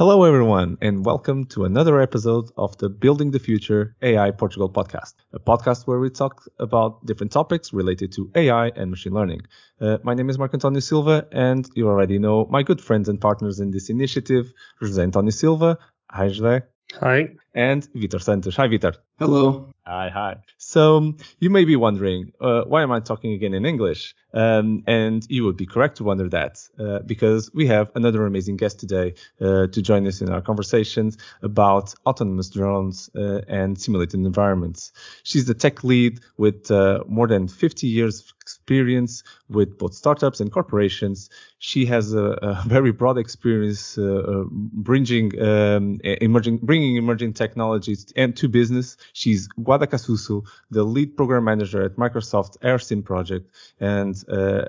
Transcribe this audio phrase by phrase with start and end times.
[0.00, 5.12] Hello, everyone, and welcome to another episode of the Building the Future AI Portugal podcast,
[5.34, 9.42] a podcast where we talk about different topics related to AI and machine learning.
[9.78, 13.20] Uh, my name is Marco Antonio Silva, and you already know my good friends and
[13.20, 15.76] partners in this initiative, José Antonio Silva.
[16.10, 16.62] Hi, José.
[16.98, 17.34] Hi.
[17.54, 18.56] And Vitor Santos.
[18.56, 18.94] Hi, Vitor.
[19.18, 19.70] Hello.
[19.84, 20.36] Hi, hi.
[20.56, 24.14] So you may be wondering, uh, why am I talking again in English?
[24.32, 28.56] Um, and you would be correct to wonder that, uh, because we have another amazing
[28.56, 34.20] guest today uh, to join us in our conversations about autonomous drones uh, and simulated
[34.20, 34.92] environments.
[35.24, 40.40] She's the tech lead with uh, more than 50 years of experience with both startups
[40.40, 41.30] and corporations.
[41.58, 48.30] She has a, a very broad experience uh, bringing um, emerging, bringing emerging technologies and
[48.40, 48.96] to business.
[49.20, 50.36] She's Guada Casuso,
[50.76, 53.44] the lead program manager at Microsoft AirSim project,
[53.80, 54.64] and uh,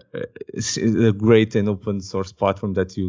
[0.78, 3.06] a great and open source platform that you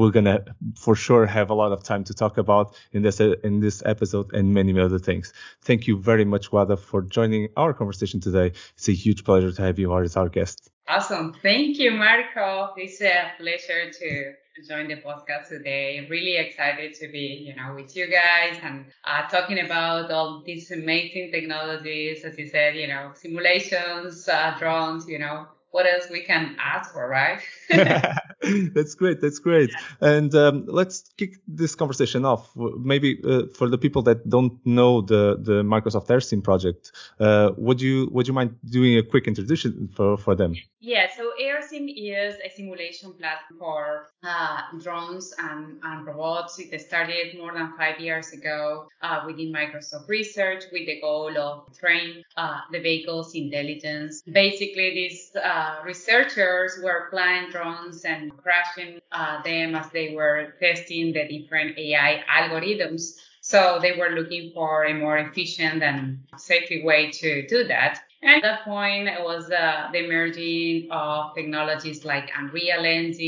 [0.00, 0.38] we're gonna
[0.84, 4.32] for sure have a lot of time to talk about in this in this episode
[4.36, 5.32] and many other things.
[5.68, 8.48] Thank you very much, Guada, for joining our conversation today.
[8.76, 10.71] It's a huge pleasure to have you as our guest.
[10.88, 11.32] Awesome.
[11.32, 12.72] Thank you, Marco.
[12.76, 14.32] It's a pleasure to
[14.68, 16.06] join the podcast today.
[16.10, 20.70] Really excited to be, you know, with you guys and uh, talking about all these
[20.70, 22.24] amazing technologies.
[22.24, 26.92] As you said, you know, simulations, uh, drones, you know, what else we can ask
[26.92, 27.40] for, right?
[28.74, 29.20] that's great.
[29.20, 29.70] That's great.
[30.00, 32.50] And um, let's kick this conversation off.
[32.56, 37.80] Maybe uh, for the people that don't know the the Microsoft AirSim project, uh, would
[37.80, 40.54] you would you mind doing a quick introduction for for them?
[40.80, 41.06] Yeah.
[41.16, 46.58] So AirSim is a simulation platform for uh, drones and, and robots.
[46.58, 51.78] It started more than five years ago uh, within Microsoft Research with the goal of
[51.78, 54.22] train uh, the vehicle's intelligence.
[54.22, 55.30] Basically, these
[55.62, 61.78] uh, researchers were flying drones and crashing uh, them as they were testing the different
[61.78, 63.18] AI algorithms.
[63.40, 68.00] So they were looking for a more efficient and safer way to do that.
[68.22, 73.18] And at that point, it was uh, the emerging of technologies like Unreal Engine,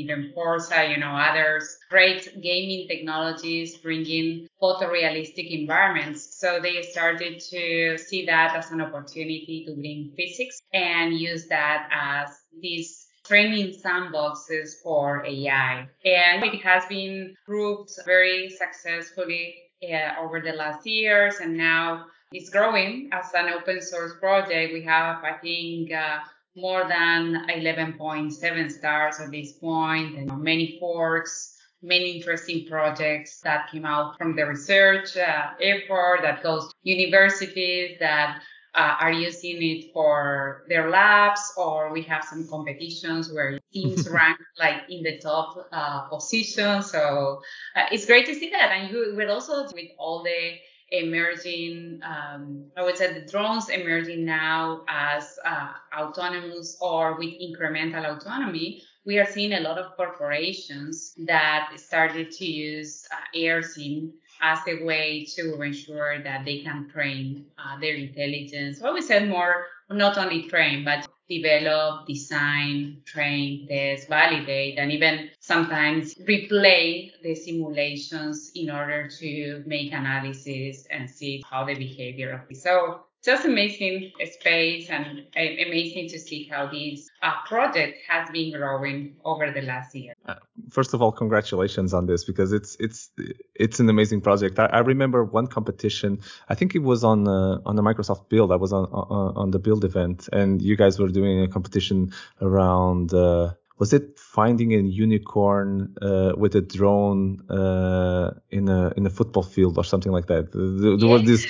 [0.00, 6.38] even Forza, you know, others, great gaming technologies bringing photorealistic environments.
[6.38, 11.88] So they started to see that as an opportunity to bring physics and use that
[11.92, 15.86] as these training sandboxes for AI.
[16.06, 21.36] And it has been proved very successfully uh, over the last years.
[21.40, 24.72] And now it's growing as an open source project.
[24.72, 26.18] We have, I think, uh,
[26.56, 33.86] more than 11.7 stars at this point and many forks many interesting projects that came
[33.86, 38.40] out from the research uh, effort that goes to universities that
[38.74, 44.38] uh, are using it for their labs, or we have some competitions where teams rank
[44.58, 46.82] like in the top uh, position.
[46.82, 47.40] So
[47.74, 48.70] uh, it's great to see that.
[48.70, 50.52] And you, we're also with all the
[50.90, 58.16] emerging, um, I would say the drones emerging now as uh, autonomous or with incremental
[58.16, 58.82] autonomy.
[59.06, 64.10] We are seeing a lot of corporations that started to use uh, AirSim
[64.42, 68.82] as a way to ensure that they can train uh, their intelligence.
[68.82, 75.30] I would say more, not only train, but develop, design, train, test, validate, and even
[75.38, 82.50] sometimes replay the simulations in order to make analysis and see how the behavior of
[82.50, 82.56] it.
[82.56, 89.14] So just amazing space and amazing to see how this uh, project has been growing
[89.24, 90.14] over the last year.
[90.26, 90.36] Uh,
[90.70, 93.10] first of all, congratulations on this because it's it's
[93.54, 94.58] it's an amazing project.
[94.58, 96.20] I, I remember one competition.
[96.48, 98.52] I think it was on uh, on the Microsoft Build.
[98.52, 102.12] I was on, on, on the Build event, and you guys were doing a competition
[102.40, 103.12] around.
[103.12, 109.10] Uh, was it finding a unicorn uh, with a drone uh, in a in a
[109.10, 110.52] football field or something like that?
[110.52, 111.46] There, there was this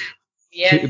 [0.53, 0.87] yeah.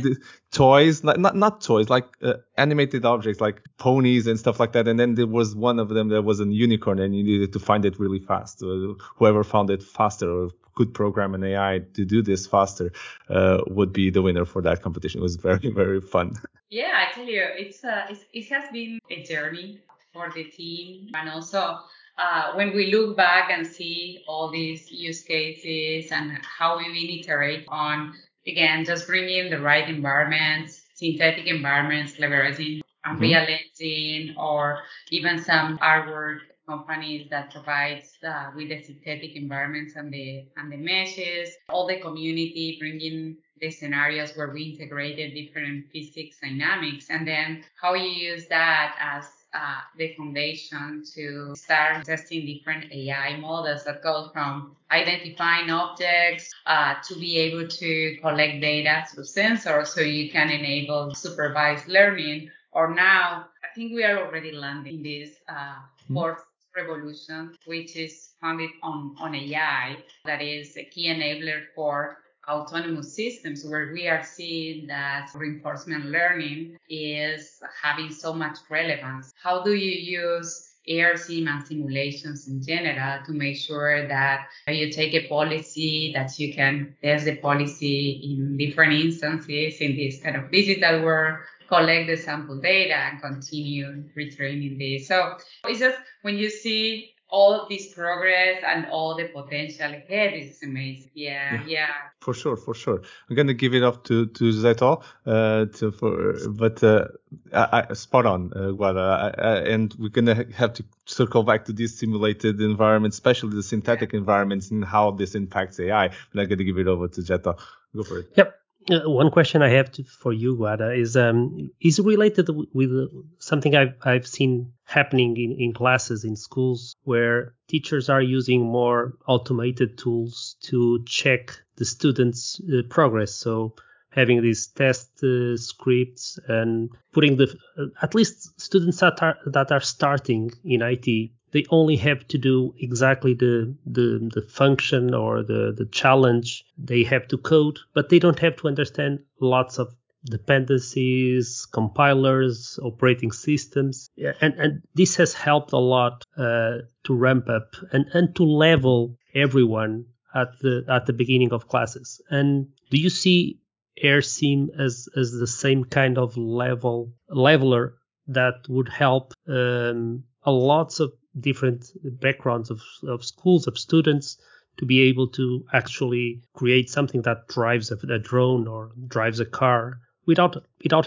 [0.53, 4.89] toys not, not not toys like uh, animated objects like ponies and stuff like that.
[4.89, 7.59] And then there was one of them that was a unicorn and you needed to
[7.59, 8.63] find it really fast.
[8.63, 12.93] Uh, whoever found it faster or could program an ai to do this faster
[13.29, 15.21] uh, would be the winner for that competition.
[15.21, 16.37] It was very very fun.
[16.71, 19.81] Yeah i tell you it's, uh, it's it has been a journey
[20.13, 21.11] for the team.
[21.15, 21.79] And also
[22.19, 27.65] uh, when we look back and see all these use cases and how we iterate
[27.69, 28.15] on
[28.47, 33.83] again, just bringing the right environments, synthetic environments, leveraging Unreal mm-hmm.
[33.83, 40.47] Engine or even some artwork companies that provides uh, with the synthetic environments and the
[40.57, 47.07] and the meshes, all the community bringing the scenarios where we integrated different physics dynamics,
[47.11, 53.37] and then how you use that as uh, the foundation to start testing different AI
[53.37, 59.89] models that go from identifying objects uh, to be able to collect data through sensors
[59.89, 62.51] so you can enable supervised learning.
[62.73, 65.77] Or now, I think we are already landing this uh,
[66.13, 66.45] fourth
[66.77, 73.65] revolution, which is founded on, on AI, that is a key enabler for autonomous systems
[73.65, 79.33] where we are seeing that reinforcement learning is having so much relevance.
[79.43, 85.15] How do you use AirSim and simulations in general to make sure that you take
[85.15, 90.51] a policy that you can test the policy in different instances in this kind of
[90.51, 91.39] digital world
[91.71, 95.07] collect the sample data and continue retraining this.
[95.07, 100.63] So it's just when you see all this progress and all the potential ahead is
[100.63, 101.11] amazing.
[101.15, 101.65] Yeah, yeah.
[101.67, 101.87] yeah.
[102.21, 103.03] For sure, for sure.
[103.29, 107.09] I'm gonna give it up to to Zeto, uh, to for, but uh,
[107.53, 111.65] I, I, spot on, uh, Guada, I, I, and we're gonna have to circle back
[111.67, 116.09] to these simulated environments, especially the synthetic environments, and how this impacts AI.
[116.09, 117.59] But I'm gonna give it over to Zeto.
[117.97, 118.33] Go for it.
[118.37, 118.60] Yep.
[118.89, 122.91] Uh, one question I have to, for you, Guada, is um, is related with
[123.39, 129.15] something I've I've seen happening in, in classes in schools where teachers are using more
[129.27, 133.35] automated tools to check the students' uh, progress.
[133.35, 133.75] So
[134.11, 139.71] having these test uh, scripts and putting the uh, at least students that are that
[139.73, 145.43] are starting in IT they only have to do exactly the, the, the function or
[145.43, 149.95] the, the challenge they have to code, but they don't have to understand lots of
[150.25, 154.11] dependencies, compilers, operating systems.
[154.41, 159.17] And, and this has helped a lot uh, to ramp up and, and to level
[159.35, 162.21] everyone at the at the beginning of classes.
[162.31, 163.61] And do you see
[164.03, 167.95] AirSim as as the same kind of level leveler
[168.29, 171.91] that would help um, a lots of different
[172.21, 174.39] backgrounds of, of schools, of students,
[174.79, 179.45] to be able to actually create something that drives a, a drone or drives a
[179.45, 181.07] car without without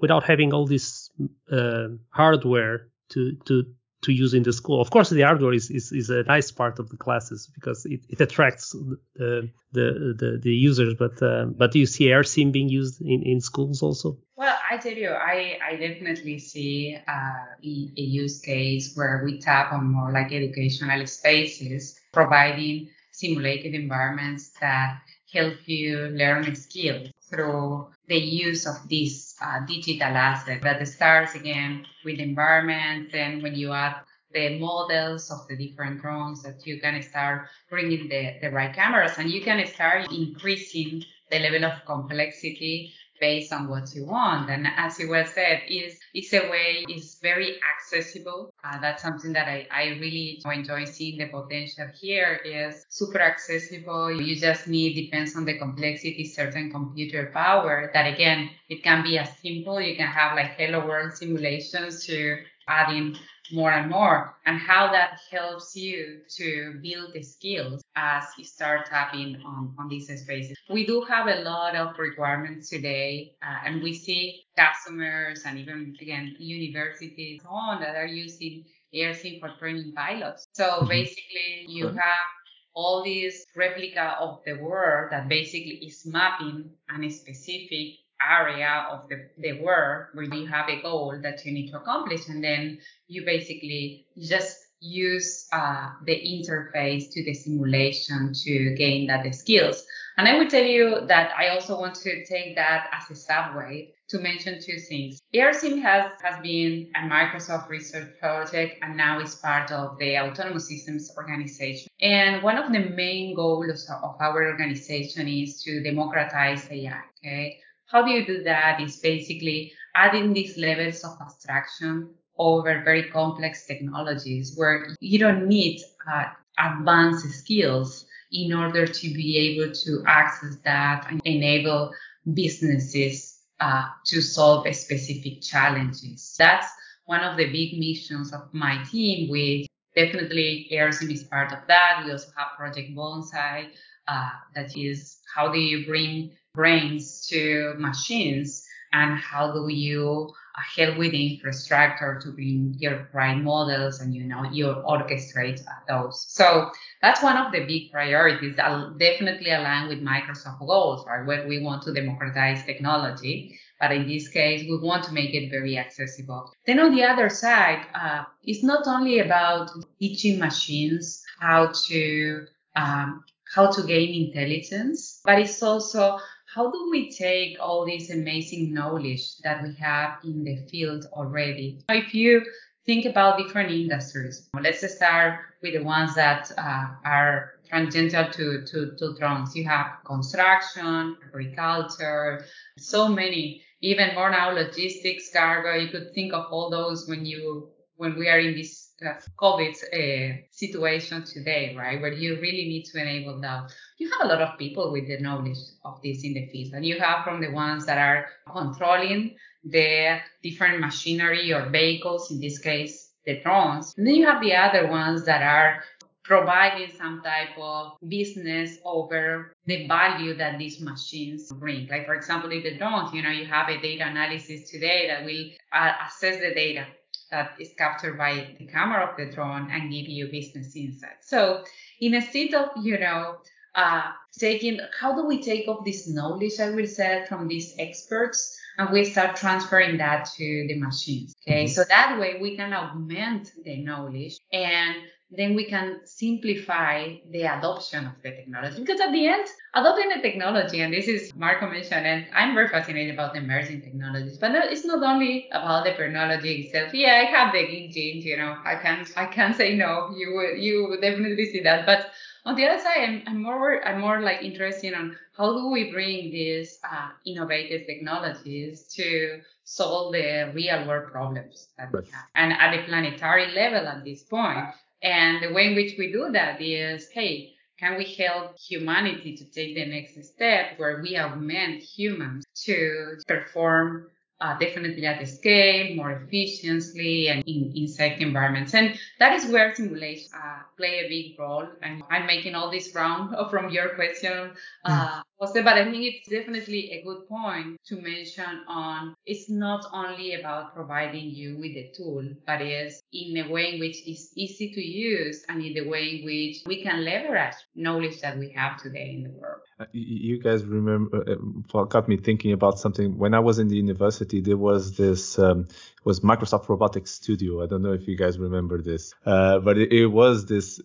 [0.00, 1.10] without having all this
[1.50, 3.64] uh, hardware to to
[4.02, 4.80] to use in the school.
[4.80, 8.00] Of course, the hardware is, is, is a nice part of the classes because it,
[8.10, 8.76] it attracts
[9.14, 10.94] the, the, the users.
[10.94, 14.18] But uh, but do you see AirSim being used in, in schools also?
[14.36, 19.72] Well, I tell you, I, I definitely see uh, a, use case where we tap
[19.72, 25.00] on more like educational spaces, providing simulated environments that
[25.32, 31.86] help you learn skills through the use of this uh, digital asset that starts again
[32.04, 33.14] with the environment.
[33.14, 33.96] And when you add
[34.32, 39.12] the models of the different drones that you can start bringing the, the right cameras
[39.16, 44.50] and you can start increasing the level of complexity based on what you want.
[44.50, 48.52] And as you well said, is it's a way, is very accessible.
[48.62, 54.10] Uh, that's something that I, I really enjoy seeing the potential here is super accessible.
[54.10, 59.18] You just need, depends on the complexity, certain computer power that again, it can be
[59.18, 59.80] as simple.
[59.80, 62.38] You can have like hello world simulations to
[62.68, 63.16] adding
[63.52, 68.86] more and more and how that helps you to build the skills as you start
[68.86, 70.56] tapping on, on these spaces.
[70.70, 75.94] We do have a lot of requirements today uh, and we see customers and even
[76.00, 80.46] again universities on that are using AirSim for training pilots.
[80.52, 80.88] So mm-hmm.
[80.88, 82.26] basically you have
[82.74, 87.98] all these replica of the world that basically is mapping a specific
[88.30, 92.28] area of the, the work where you have a goal that you need to accomplish
[92.28, 92.78] and then
[93.08, 99.84] you basically just use uh, the interface to the simulation to gain that the skills
[100.18, 103.90] and i will tell you that i also want to take that as a subway
[104.08, 109.34] to mention two things AirSim has, has been a Microsoft research project and now is
[109.34, 111.90] part of the Autonomous Systems organization.
[112.00, 117.00] And one of the main goals of our organization is to democratize AI.
[117.18, 117.58] Okay.
[117.94, 118.80] How do you do that?
[118.80, 125.80] Is basically adding these levels of abstraction over very complex technologies where you don't need
[126.12, 126.24] uh,
[126.58, 131.92] advanced skills in order to be able to access that and enable
[132.32, 136.34] businesses uh, to solve specific challenges.
[136.36, 136.66] That's
[137.04, 142.02] one of the big missions of my team, which definitely AirSim is part of that.
[142.04, 143.68] We also have Project Bonsai,
[144.08, 150.60] uh, that is how do you bring brains to machines and how do you uh,
[150.76, 156.24] help with the infrastructure to bring your right models and you know you orchestrate those
[156.28, 156.70] so
[157.02, 161.60] that's one of the big priorities that definitely align with microsoft goals right where we
[161.60, 166.52] want to democratize technology But in this case, we want to make it very accessible.
[166.66, 172.46] Then on the other side, uh, it's not only about teaching machines how to
[172.76, 176.18] um, how to gain intelligence, but it's also
[176.54, 181.80] how do we take all this amazing knowledge that we have in the field already?
[181.88, 182.42] If you
[182.86, 188.92] think about different industries, let's start with the ones that uh, are tangential to, to,
[188.96, 189.56] to drones.
[189.56, 192.44] You have construction, agriculture,
[192.78, 195.74] so many, even more now logistics, cargo.
[195.74, 199.74] You could think of all those when you when we are in this uh, COVID
[199.92, 203.72] uh, situation today, right, where you really need to enable that.
[203.98, 206.84] You have a lot of people with the knowledge of this in the field, and
[206.84, 212.58] you have from the ones that are controlling the different machinery or vehicles, in this
[212.58, 213.94] case, the drones.
[213.96, 215.82] And then you have the other ones that are
[216.22, 221.86] providing some type of business over the value that these machines bring.
[221.88, 225.24] Like, for example, if the drones, you know, you have a data analysis today that
[225.24, 226.86] will uh, assess the data
[227.34, 231.28] that is captured by the camera of the drone and give you business insights.
[231.28, 231.64] So
[232.00, 233.38] in a instead of, you know,
[233.74, 234.04] uh,
[234.38, 238.90] taking, how do we take up this knowledge, I will say, from these experts and
[238.90, 241.34] we start transferring that to the machines.
[241.42, 241.64] Okay.
[241.64, 241.72] Mm-hmm.
[241.72, 244.96] So that way we can augment the knowledge and
[245.30, 248.80] then we can simplify the adoption of the technology.
[248.80, 252.68] Because at the end, adopting the technology, and this is Marco mentioned, and I'm very
[252.68, 256.94] fascinated about emerging technologies, but it's not only about the technology itself.
[256.94, 260.14] Yeah, I have the genes, you know, I can't, I can't say no.
[260.16, 262.12] You would you would definitely see that, but
[262.46, 265.90] on the other side, I'm, I'm more I'm more like interested on how do we
[265.90, 272.52] bring these uh, innovative technologies to solve the real world problems that we have, and
[272.52, 274.66] at the planetary level at this point.
[275.04, 279.44] And the way in which we do that is, hey, can we help humanity to
[279.44, 284.08] take the next step where we augment humans to perform
[284.40, 288.74] uh, definitely at scale, more efficiently, and in, in safe environments.
[288.74, 291.68] And that is where simulations uh, play a big role.
[291.82, 294.52] And I'm making all this round from your question,
[294.84, 299.84] uh, Jose, but I think it's definitely a good point to mention on it's not
[299.92, 304.32] only about providing you with the tool, but is in a way in which is
[304.36, 308.50] easy to use and in the way in which we can leverage knowledge that we
[308.56, 309.60] have today in the world.
[309.78, 313.18] Uh, you guys remember, uh, got me thinking about something.
[313.18, 315.66] When I was in the university, there was this, um,
[316.04, 317.62] was Microsoft Robotics Studio.
[317.62, 320.80] I don't know if you guys remember this, uh, but it, it was this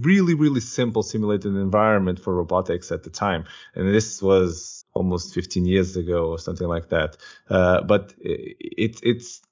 [0.00, 3.44] really, really simple simulated environment for robotics at the time.
[3.74, 7.16] And this was almost 15 years ago or something like that.
[7.48, 9.42] Uh, but it, it's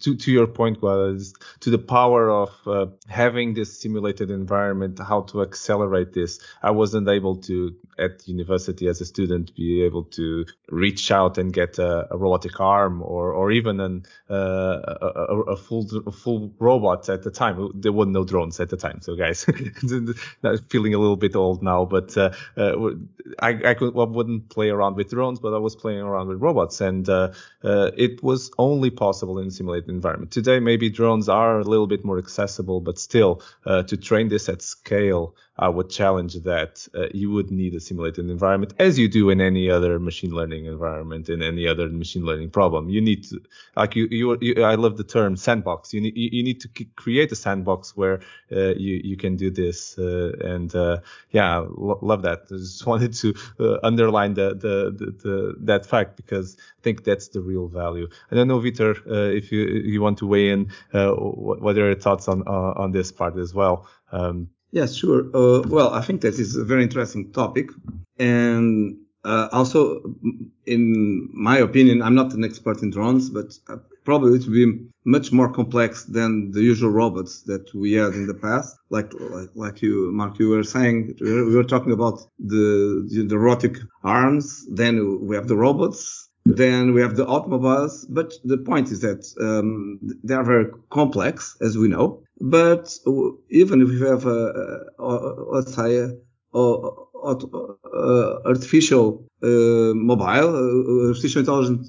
[0.00, 5.22] to, to your point, was to the power of uh, having this simulated environment, how
[5.22, 6.40] to accelerate this.
[6.62, 11.52] I wasn't able to, at university as a student, be able to reach out and
[11.52, 16.52] get a, a robotic arm or, or even an, uh, a, a, full a full
[16.58, 17.70] robot at the time.
[17.74, 19.44] There were no drones at the time, so guys,
[20.68, 21.84] feeling a little bit old now.
[21.84, 22.90] But uh, uh,
[23.38, 26.40] I, I, could, I wouldn't play around with drones, but I was playing around with
[26.40, 30.32] robots, and uh, uh, it was only possible possible in simulated environment.
[30.32, 34.48] Today, maybe drones are a little bit more accessible, but still, uh, to train this
[34.48, 39.08] at scale, I would challenge that uh, you would need a simulated environment, as you
[39.08, 42.88] do in any other machine learning environment, in any other machine learning problem.
[42.88, 43.40] You need to,
[43.76, 45.92] like you, you, you I love the term sandbox.
[45.92, 48.20] You need, you need to create a sandbox where
[48.52, 49.98] uh, you, you can do this.
[49.98, 50.98] Uh, and uh,
[51.30, 52.42] yeah, lo- love that.
[52.50, 57.04] I just wanted to uh, underline the, the, the, the, that fact because I think
[57.04, 58.08] that's the real value.
[58.30, 61.86] I don't know, Vitor, uh, if you you want to weigh in, what, what are
[61.86, 63.86] your thoughts on on this part as well?
[64.12, 65.30] Um, yes, sure.
[65.34, 67.70] Uh, well, I think that is a very interesting topic,
[68.18, 70.00] and uh, also,
[70.66, 73.58] in my opinion, I'm not an expert in drones, but
[74.04, 78.26] probably it will be much more complex than the usual robots that we had in
[78.26, 78.76] the past.
[78.90, 83.38] Like, like, like you, Mark, you were saying, we were talking about the, the, the
[83.38, 84.66] robotic arms.
[84.70, 89.26] Then we have the robots then we have the automobiles, but the point is that
[89.40, 92.22] um, they are very complex, as we know.
[92.40, 92.96] But
[93.50, 96.10] even if we have a, a, a let's say, a,
[97.24, 101.86] uh, artificial uh, mobile, uh, artificial intelligent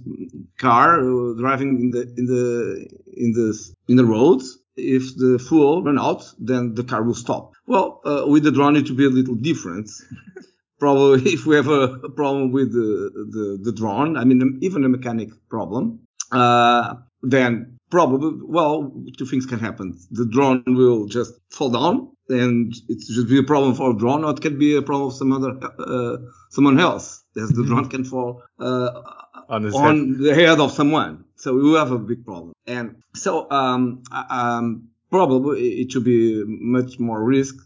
[0.58, 5.84] car uh, driving in the in the in the in the roads, if the fuel
[5.84, 7.54] run out, then the car will stop.
[7.68, 9.90] Well, uh, with the drone, it will be a little different
[10.80, 14.84] probably if we have a, a problem with the, the, the, drone, I mean, even
[14.84, 16.00] a mechanic problem,
[16.32, 20.00] uh, then probably, well, two things can happen.
[20.12, 24.24] The drone will just fall down and it should be a problem for a drone
[24.24, 26.18] or it can be a problem for some other, uh,
[26.50, 27.24] someone else.
[27.36, 29.02] as the drone can fall uh,
[29.50, 31.26] On on the head of someone.
[31.36, 32.54] So we have a big problem.
[32.68, 37.60] And so um, um, probably it should be much more risky,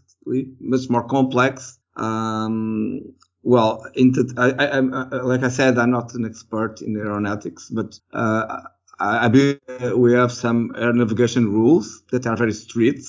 [0.60, 1.78] much more complex.
[1.96, 3.00] Um,
[3.42, 7.68] well, into, I, I, I'm, uh, like I said, I'm not an expert in aeronautics,
[7.70, 8.62] but uh,
[8.98, 9.58] I, I believe
[9.96, 13.04] we have some air navigation rules that are very strict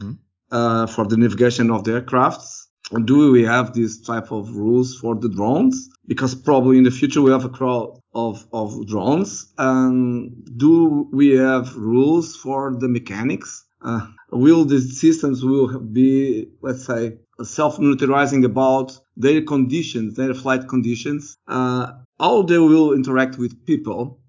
[0.00, 0.18] Mhm.
[0.52, 2.66] uh, for the navigation of the aircrafts.
[3.04, 5.88] Do we have these type of rules for the drones?
[6.06, 9.52] Because probably in the future we have a crowd of, of drones.
[9.58, 13.64] Um, do we have rules for the mechanics?
[13.82, 21.36] Uh, will these systems will be, let's say, self-monitoring about their conditions, their flight conditions,
[21.48, 24.20] uh, how they will interact with people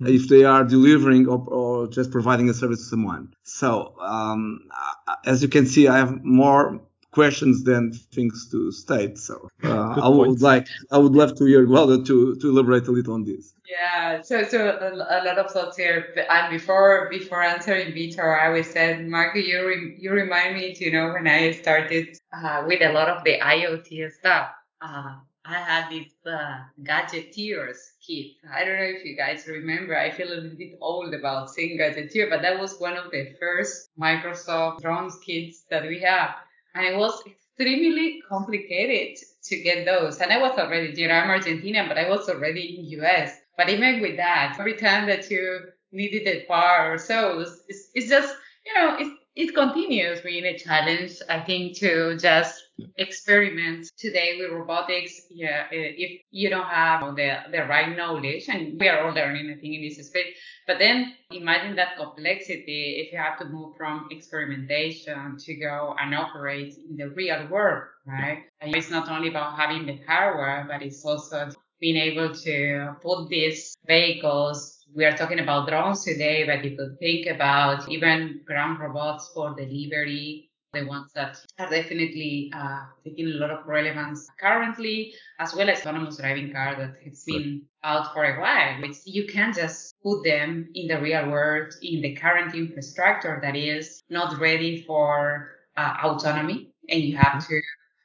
[0.00, 3.32] if they are delivering or, or just providing a service to someone.
[3.42, 4.60] So, um,
[5.06, 9.18] uh, as you can see, I have more questions than things to state.
[9.18, 10.40] So, uh, I would point.
[10.40, 13.54] like, I would love to hear Guada to, to elaborate a little on this.
[13.66, 16.14] Yeah, so so a, a lot of thoughts here.
[16.30, 20.84] And before before answering Vitor, I always said, Marco, you re, you remind me to
[20.84, 24.50] you know when I started uh, with a lot of the IoT stuff.
[24.80, 27.76] Uh, I had this uh, gadgeteers
[28.06, 28.32] kit.
[28.50, 29.96] I don't know if you guys remember.
[29.96, 33.34] I feel a little bit old about saying gadgeteer, but that was one of the
[33.38, 36.30] first Microsoft drones kits that we have,
[36.74, 40.18] and it was extremely complicated to get those.
[40.20, 43.36] And I was already, you know, I'm but I was already in US.
[43.56, 45.60] But even with that, every time that you
[45.92, 48.34] needed a part or so, it's, it's, it's just,
[48.66, 52.62] you know, it, it continues being a challenge, I think, to just
[52.96, 55.22] experiment today with robotics.
[55.30, 59.60] Yeah, if you don't have the, the right knowledge, and we are all learning, I
[59.60, 60.36] think, in this space,
[60.66, 66.14] but then imagine that complexity if you have to move from experimentation to go and
[66.14, 68.44] operate in the real world, right?
[68.60, 73.28] And it's not only about having the hardware, but it's also being able to put
[73.28, 74.73] these vehicles.
[74.94, 79.52] We are talking about drones today, but you could think about even ground robots for
[79.52, 85.68] delivery, the ones that are definitely uh, taking a lot of relevance currently, as well
[85.68, 88.80] as autonomous driving car that has been out for a while.
[88.82, 93.56] Which you can't just put them in the real world in the current infrastructure that
[93.56, 97.60] is not ready for uh, autonomy, and you have to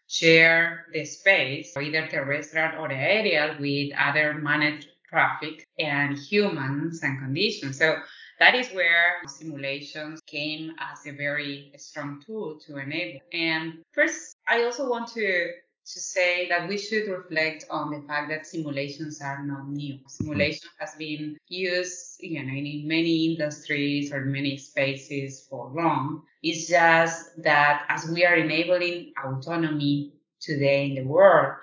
[0.07, 7.77] share the space, either terrestrial or aerial, with other managed traffic and humans and conditions.
[7.77, 7.97] So
[8.39, 13.19] that is where simulations came as a very strong tool to enable.
[13.33, 15.51] And first, I also want to
[15.93, 19.97] to say that we should reflect on the fact that simulations are not new.
[20.07, 26.21] Simulation has been used, you know, in many industries or many spaces for long.
[26.43, 31.55] It's just that as we are enabling autonomy today in the world,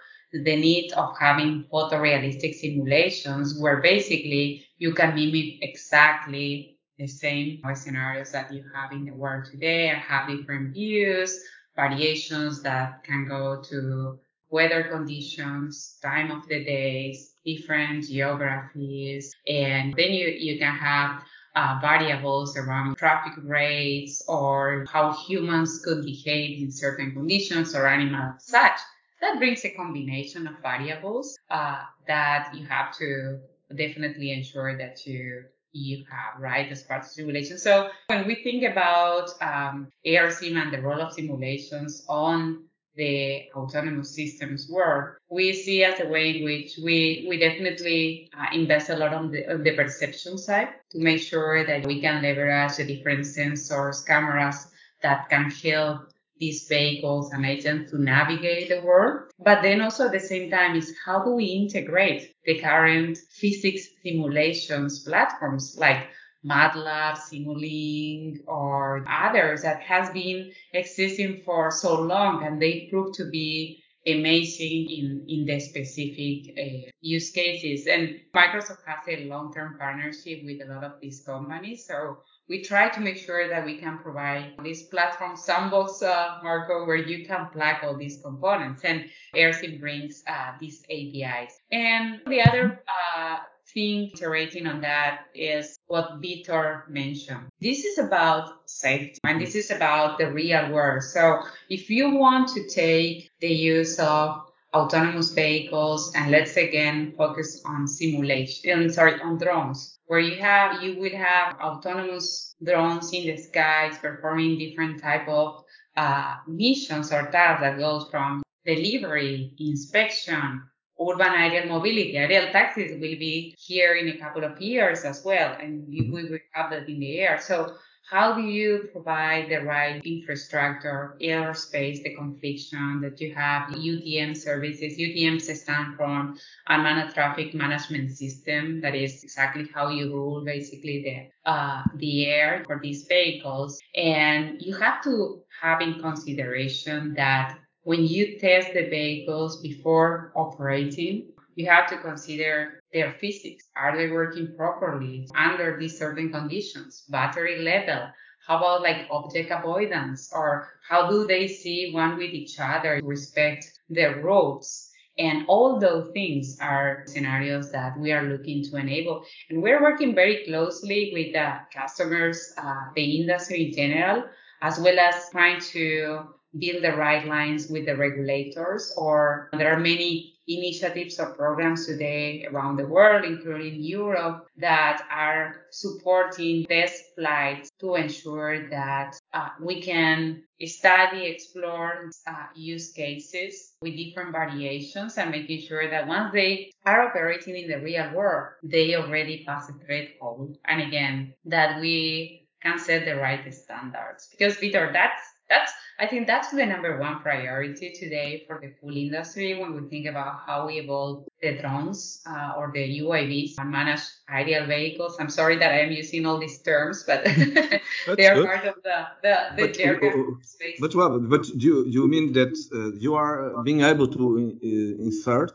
[0.44, 8.32] the need of having photorealistic simulations where basically you can mimic exactly the same scenarios
[8.32, 11.38] that you have in the world today and have different views,
[11.74, 14.18] variations that can go to
[14.50, 21.22] weather conditions, time of the days, different geographies, and then you, you can have
[21.54, 28.44] uh, variables around traffic rates or how humans could behave in certain conditions or animals
[28.44, 28.78] such.
[29.26, 33.40] That brings a combination of variables uh, that you have to
[33.74, 37.58] definitely ensure that you you have right as part of simulation.
[37.58, 44.14] So when we think about um, AirSim and the role of simulations on the autonomous
[44.14, 48.96] systems world, we see as a way in which we, we definitely uh, invest a
[48.96, 52.84] lot on the, on the perception side to make sure that we can leverage the
[52.86, 54.68] different sensors, cameras
[55.02, 56.08] that can help
[56.38, 59.30] these vehicles and agents to navigate the world.
[59.38, 63.88] But then also at the same time is how do we integrate the current physics
[64.02, 66.08] simulations platforms like
[66.44, 73.24] MATLAB, Simulink, or others that has been existing for so long and they prove to
[73.30, 77.86] be amazing in, in the specific uh, use cases.
[77.86, 81.86] And Microsoft has a long-term partnership with a lot of these companies.
[81.86, 86.86] So we try to make sure that we can provide this platform sandbox, uh, Marco,
[86.86, 88.82] where you can plug all these components.
[88.84, 91.58] And AirSim brings uh, these APIs.
[91.72, 92.82] And the other
[93.16, 93.38] uh,
[93.74, 97.48] thing iterating on that is what Vitor mentioned.
[97.60, 101.02] This is about safety and this is about the real world.
[101.02, 107.62] So if you want to take the use of autonomous vehicles and let's again focus
[107.64, 113.36] on simulation, sorry, on drones, where you have, you will have autonomous drones in the
[113.36, 115.62] skies performing different type of
[115.96, 120.62] uh, missions or tasks that goes from delivery, inspection,
[121.00, 122.16] urban aerial mobility.
[122.16, 126.38] Aerial taxis will be here in a couple of years as well, and we will
[126.52, 127.38] have that in the air.
[127.40, 127.76] So
[128.08, 134.96] how do you provide the right infrastructure, airspace, the confliction that you have, UTM services?
[134.96, 136.32] UTM stand for
[136.68, 138.80] Unmanned Traffic Management System.
[138.80, 143.80] That is exactly how you rule basically the uh, the air for these vehicles.
[143.96, 151.32] And you have to have in consideration that when you test the vehicles before operating,
[151.56, 153.64] you have to consider their physics.
[153.74, 157.04] Are they working properly under these certain conditions?
[157.08, 158.08] Battery level.
[158.46, 163.66] How about like object avoidance or how do they see one with each other, respect
[163.88, 164.92] their roads?
[165.18, 169.24] And all those things are scenarios that we are looking to enable.
[169.48, 174.24] And we're working very closely with the customers, uh, the industry in general,
[174.60, 176.20] as well as trying to
[176.58, 178.92] build the right lines with the regulators.
[178.96, 185.66] Or there are many initiatives or programs today around the world, including Europe, that are
[185.70, 193.96] supporting test flights to ensure that uh, we can study, explore uh, use cases with
[193.96, 198.94] different variations and making sure that once they are operating in the real world, they
[198.94, 200.56] already pass a threshold.
[200.64, 204.28] And again, that we can set the right standards.
[204.30, 208.94] Because Peter, that's that's I think that's the number one priority today for the full
[208.94, 213.70] industry when we think about how we evolve the drones uh, or the UAVs and
[213.70, 215.16] manage aerial vehicles.
[215.18, 217.24] I'm sorry that I am using all these terms, but
[218.16, 218.46] they are good.
[218.46, 220.78] part of the the, the but, uh, space.
[220.80, 224.22] But well, but do you, you mean that uh, you are being able to
[224.62, 225.52] uh, insert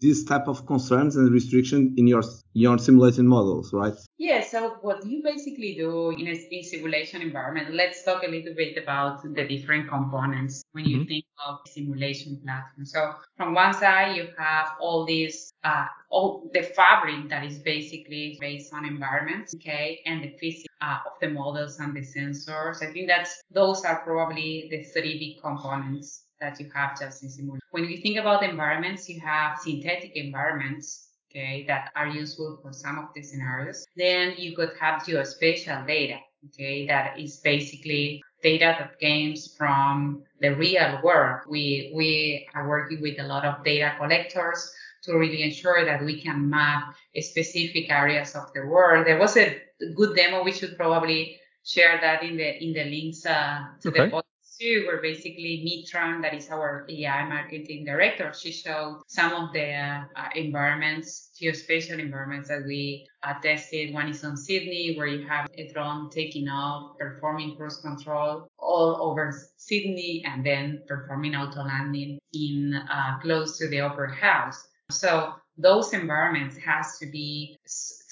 [0.00, 3.94] these type of concerns and restrictions in your your simulation models, right?
[4.18, 4.42] Yeah.
[4.42, 7.74] So what you basically do in a in simulation environment.
[7.74, 11.08] Let's talk a little bit about the different components when you mm-hmm.
[11.08, 12.86] think of simulation platform.
[12.86, 18.38] So from one side you have all these uh, all the fabric that is basically
[18.40, 22.82] based on environments, okay, and the physics uh, of the models and the sensors.
[22.82, 27.30] I think that's those are probably the three big components that you have just in
[27.30, 27.60] simulation.
[27.70, 32.98] When you think about environments, you have synthetic environments, okay, that are useful for some
[32.98, 33.84] of the scenarios.
[33.96, 40.54] Then you could have geospatial data, okay, that is basically data that comes from the
[40.54, 41.42] real world.
[41.48, 44.72] We, we are working with a lot of data collectors
[45.02, 49.06] to really ensure that we can map specific areas of the world.
[49.06, 49.60] There was a
[49.94, 50.42] good demo.
[50.42, 54.10] We should probably share that in the in the links uh, to okay.
[54.10, 54.22] the
[54.60, 59.72] too, where basically Mitran, that is our AI marketing director, she showed some of the
[59.72, 63.94] uh, environments, geospatial environments that we uh, tested.
[63.94, 69.02] One is on Sydney, where you have a drone taking off, performing cruise control all
[69.02, 74.68] over Sydney, and then performing auto landing in uh, close to the Opera House.
[74.90, 77.56] So those environments has to be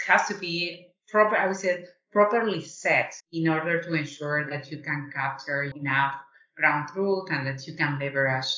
[0.07, 1.37] has to be proper.
[1.37, 6.15] I would say properly set in order to ensure that you can capture enough
[6.59, 8.53] ground truth and that you can leverage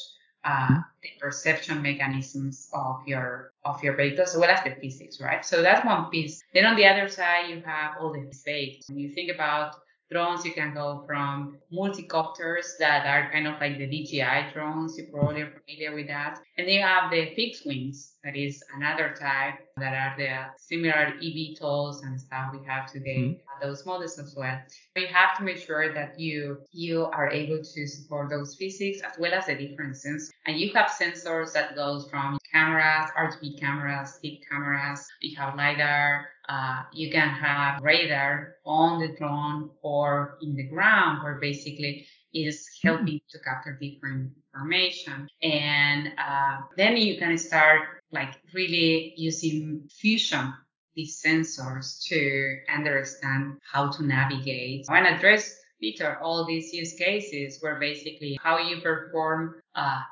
[0.44, 5.44] uh, the perception mechanisms of your of your vehicle as well as the physics, right?
[5.44, 6.42] So that's one piece.
[6.54, 8.84] Then on the other side, you have all the space.
[8.88, 9.76] When you think about
[10.10, 14.98] drones, you can go from multicopters that are kind of like the DJI drones.
[14.98, 16.40] You probably are familiar with that.
[16.58, 18.16] And then you have the fixed wings.
[18.24, 23.18] That is another type that are the similar eVTOLs and stuff we have today.
[23.18, 23.66] Mm-hmm.
[23.66, 24.58] Those models as well.
[24.96, 29.18] You have to make sure that you you are able to support those physics as
[29.18, 30.30] well as the different sensors.
[30.46, 35.06] And you have sensors that goes from cameras, RGB cameras, stick cameras.
[35.20, 41.22] You have lidar uh, you can have radar on the drone or in the ground
[41.22, 45.28] where basically is helping to capture different information.
[45.42, 50.52] And uh, then you can start like really using fusion
[50.96, 57.78] these sensors to understand how to navigate and address Peter, all these use cases were
[57.80, 60.02] basically how you perform uh,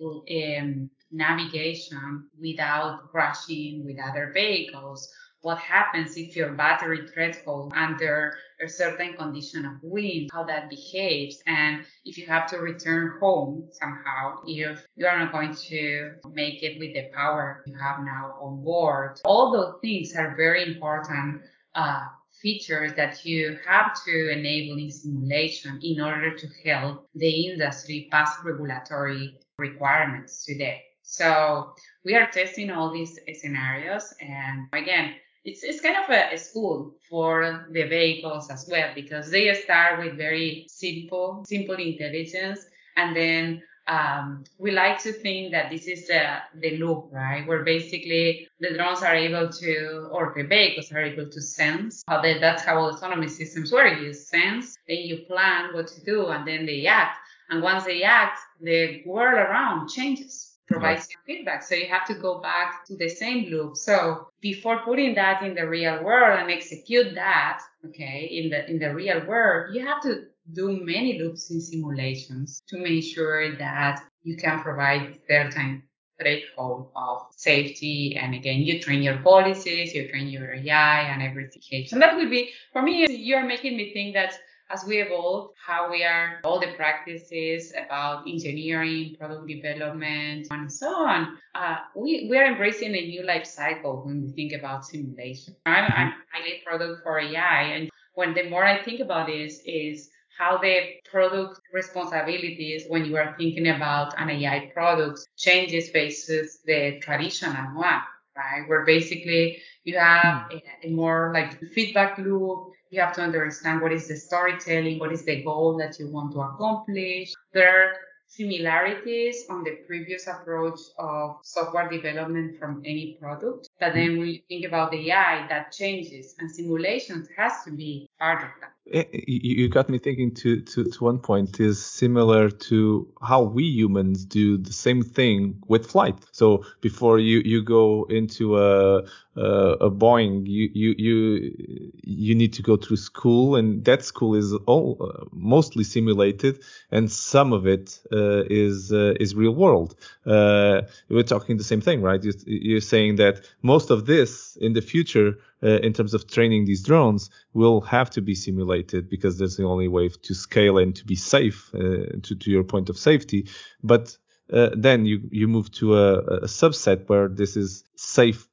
[0.00, 5.08] um, navigation without crashing with other vehicles
[5.44, 11.42] what happens if your battery threshold under a certain condition of wind, how that behaves,
[11.46, 16.62] and if you have to return home somehow, if you are not going to make
[16.62, 19.20] it with the power you have now on board.
[19.24, 21.42] All those things are very important
[21.74, 22.04] uh,
[22.40, 28.36] features that you have to enable in simulation in order to help the industry pass
[28.44, 30.82] regulatory requirements today.
[31.02, 36.38] So we are testing all these scenarios and again, it's, it's kind of a, a,
[36.38, 42.60] school for the vehicles as well because they start with very simple simple intelligence
[42.96, 47.46] and then um, we like to think that this is the, the loop, right?
[47.46, 52.02] Where basically the drones are able to, or the vehicles are able to sense.
[52.08, 54.00] How they, that's how autonomous systems work.
[54.00, 57.18] You sense, then you plan what to do, and then they act.
[57.50, 61.62] And once they act, the world around changes provides you feedback.
[61.62, 63.76] So you have to go back to the same loop.
[63.76, 68.78] So before putting that in the real world and execute that, okay, in the in
[68.78, 74.02] the real world, you have to do many loops in simulations to make sure that
[74.22, 75.82] you can provide certain
[76.20, 78.16] threshold of safety.
[78.20, 81.86] And again, you train your policies, you train your AI and everything.
[81.92, 84.38] And that would be, for me, you're making me think that
[84.74, 90.88] as we evolve, how we are, all the practices about engineering, product development, and so
[90.88, 95.54] on, uh, we, we are embracing a new life cycle when we think about simulation.
[95.64, 97.62] I'm, I'm highly product for AI.
[97.74, 103.16] And when the more I think about this is how the product responsibilities when you
[103.16, 108.00] are thinking about an AI product changes versus the traditional one,
[108.36, 108.68] right?
[108.68, 110.58] Where basically you have hmm.
[110.82, 115.12] a, a more like feedback loop, you have to understand what is the storytelling, what
[115.12, 117.32] is the goal that you want to accomplish.
[117.52, 117.92] There are
[118.26, 123.68] similarities on the previous approach of software development from any product.
[123.80, 124.18] But then hmm.
[124.18, 128.50] when you think about the AI, that changes and simulations has to be part of
[128.60, 128.73] that.
[128.92, 133.64] Eh, you got me thinking to, to, to one point is similar to how we
[133.64, 136.18] humans do the same thing with flight.
[136.32, 138.98] So before you, you go into a,
[139.36, 144.34] a, a Boeing, you, you, you, you need to go through school and that school
[144.34, 149.96] is all uh, mostly simulated and some of it uh, is, uh, is real world.
[150.26, 152.22] Uh, we're talking the same thing, right?
[152.22, 156.64] You're, you're saying that most of this in the future uh, in terms of training
[156.64, 160.94] these drones will have to be simulated because that's the only way to scale and
[160.96, 163.48] to be safe uh, to, to your point of safety.
[163.82, 164.16] But
[164.52, 168.46] uh, then you, you move to a, a subset where this is safe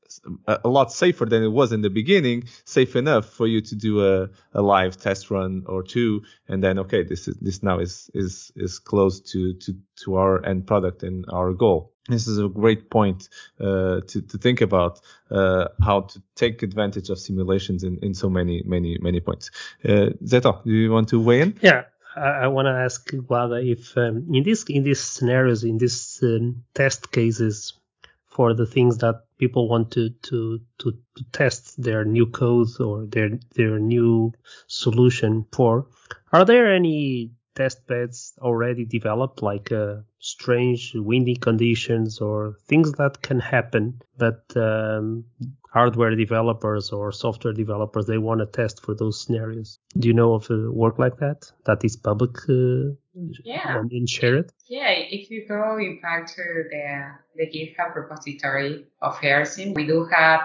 [0.48, 4.06] a lot safer than it was in the beginning, safe enough for you to do
[4.06, 8.10] a, a live test run or two, and then okay, this is this now is
[8.14, 11.94] is is close to to to our end product and our goal.
[12.08, 17.10] This is a great point uh, to to think about uh, how to take advantage
[17.10, 19.52] of simulations in in so many many many points.
[19.84, 21.58] Uh, Zeto, do you want to weigh in?
[21.62, 21.84] Yeah.
[22.16, 26.20] I, I want to ask Guada if um, in this in these scenarios in these
[26.24, 27.74] um, test cases
[28.32, 33.06] for the things that people want to, to, to, to test their new codes or
[33.06, 34.32] their, their new
[34.68, 35.88] solution for.
[36.32, 43.22] Are there any test beds already developed, like uh, strange windy conditions or things that
[43.22, 45.26] can happen but um,
[45.72, 49.80] hardware developers or software developers they want to test for those scenarios?
[49.98, 52.94] Do you know of a work like that that is public uh,
[53.44, 53.78] yeah.
[53.78, 54.52] and share it?
[54.68, 60.06] Yeah, if you go in fact to the the GitHub repository of AirSim, we do
[60.06, 60.42] have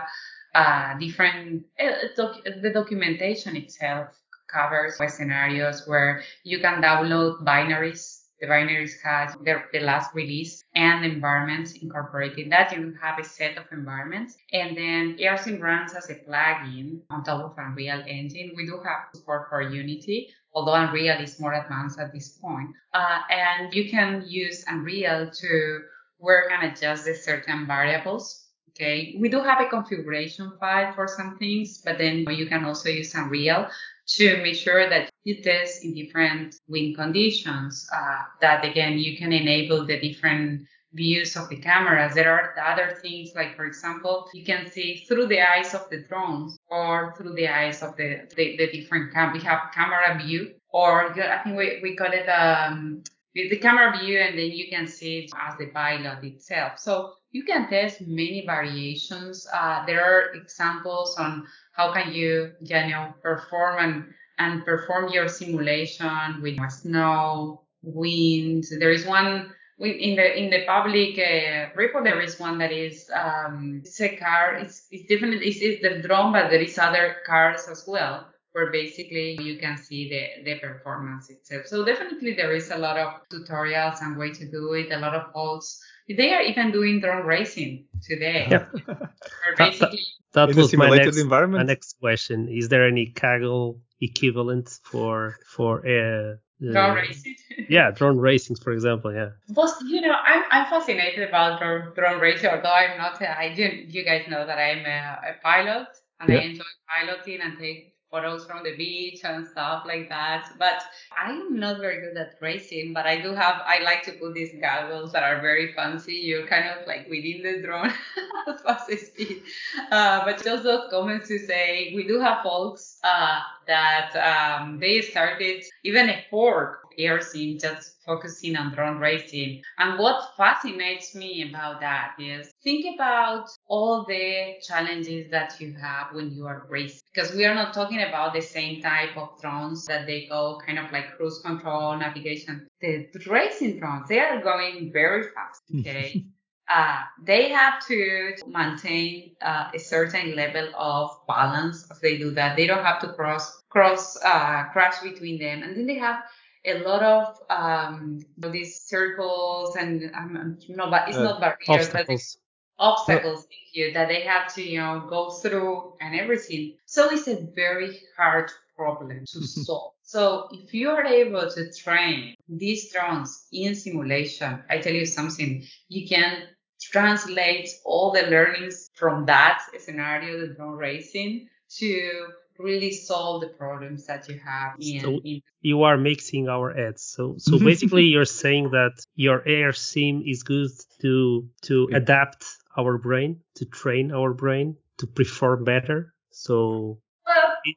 [0.55, 4.09] uh, different uh, doc- the documentation itself
[4.49, 8.16] covers scenarios where you can download binaries.
[8.40, 12.72] The binaries has their, the last release and environments incorporating that.
[12.72, 14.37] You have a set of environments.
[14.53, 18.53] And then AirSim runs as a plugin on top of Unreal Engine.
[18.55, 22.70] We do have support for Unity, although Unreal is more advanced at this point.
[22.92, 25.81] Uh, and you can use Unreal to
[26.18, 28.46] work and adjust the certain variables
[28.77, 32.90] Okay, we do have a configuration file for some things, but then you can also
[32.90, 33.70] use Unreal
[34.07, 37.89] to make sure that you test in different wind conditions.
[37.93, 40.62] Uh, that again, you can enable the different
[40.93, 42.15] views of the cameras.
[42.15, 46.05] There are other things like, for example, you can see through the eyes of the
[46.09, 49.33] drones or through the eyes of the, the, the different cam.
[49.33, 53.03] We have camera view, or I think we, we call it um,
[53.35, 56.79] the camera view, and then you can see it as the pilot itself.
[56.79, 59.47] So you can test many variations.
[59.53, 65.29] Uh, there are examples on how can you, you know, perform and, and perform your
[65.29, 68.64] simulation with snow, wind.
[68.79, 72.05] There is one in the in the public uh, report.
[72.05, 74.55] There is one that is um, it's a car.
[74.55, 75.35] It's it's different.
[75.42, 79.77] It's, it's the drone, but there is other cars as well where basically you can
[79.77, 81.66] see the, the performance itself.
[81.66, 85.14] So definitely there is a lot of tutorials and way to do it, a lot
[85.14, 85.79] of polls.
[86.09, 88.47] They are even doing drone racing today.
[88.51, 88.66] Yeah.
[89.59, 92.49] basically that, that, that was my next, my next question.
[92.49, 97.35] Is there any Kaggle equivalent for for uh, drone racing?
[97.69, 99.12] yeah, drone racing, for example.
[99.12, 99.31] Yeah.
[99.49, 102.51] But you know, I'm I'm fascinated about drone, drone racing.
[102.51, 103.62] Although I'm not, I do.
[103.64, 105.88] You guys know that I'm a, a pilot
[106.21, 106.37] and yeah.
[106.37, 110.51] I enjoy piloting and take photos from the beach and stuff like that.
[110.59, 110.83] But
[111.16, 114.35] I am not very good at racing, but I do have, I like to put
[114.35, 116.14] these goggles that are very fancy.
[116.14, 117.92] You're kind of like within the drone
[118.49, 119.42] as fast as speed.
[119.90, 125.01] Uh, but just those comments to say, we do have folks uh, that um, they
[125.01, 129.63] started even a fork AirSim just focusing on drone racing.
[129.79, 136.09] And what fascinates me about that is think about all the challenges that you have
[136.13, 137.01] when you are racing.
[137.13, 140.79] Because we are not talking about the same type of drones that they go kind
[140.79, 142.67] of like cruise control, navigation.
[142.81, 145.63] The racing drones, they are going very fast.
[145.79, 146.25] Okay.
[146.69, 152.57] Uh, they have to maintain uh, a certain level of balance as they do that.
[152.57, 156.25] They don't have to cross cross uh, crash between them, and then they have
[156.67, 162.39] a lot of um, these circles and um, no, but it's uh, not barriers, obstacles.
[162.79, 163.41] but obstacles.
[163.41, 166.77] Thank you that they have to you know go through and everything.
[166.87, 169.93] So it's a very hard problem to solve.
[170.03, 175.65] So if you are able to train these drones in simulation, I tell you something,
[175.89, 176.43] you can
[176.81, 181.49] translate all the learnings from that scenario, the drone racing,
[181.79, 182.27] to
[182.59, 187.03] really solve the problems that you have in, so in you are mixing our ads
[187.03, 191.97] so so basically you're saying that your AirSim is good to to yeah.
[191.99, 197.03] adapt our brain to train our brain to perform better so well,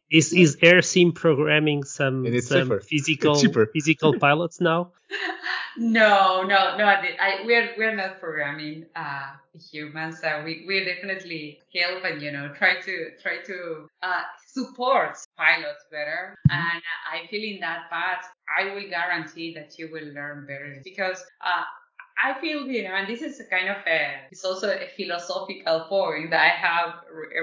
[0.09, 3.35] is is AirSim programming some some physical
[3.73, 4.91] physical pilots now
[5.79, 6.85] no, no, no.
[6.85, 9.31] I, we're we're not programming uh,
[9.71, 10.21] humans.
[10.23, 15.85] Uh, we we definitely help and you know try to try to uh, support pilots
[15.89, 16.35] better.
[16.49, 16.59] Mm-hmm.
[16.59, 18.25] And I feel in that path,
[18.57, 21.63] I will guarantee that you will learn better because uh,
[22.21, 25.85] I feel, you know, and this is a kind of a, it's also a philosophical
[25.87, 26.95] point that I have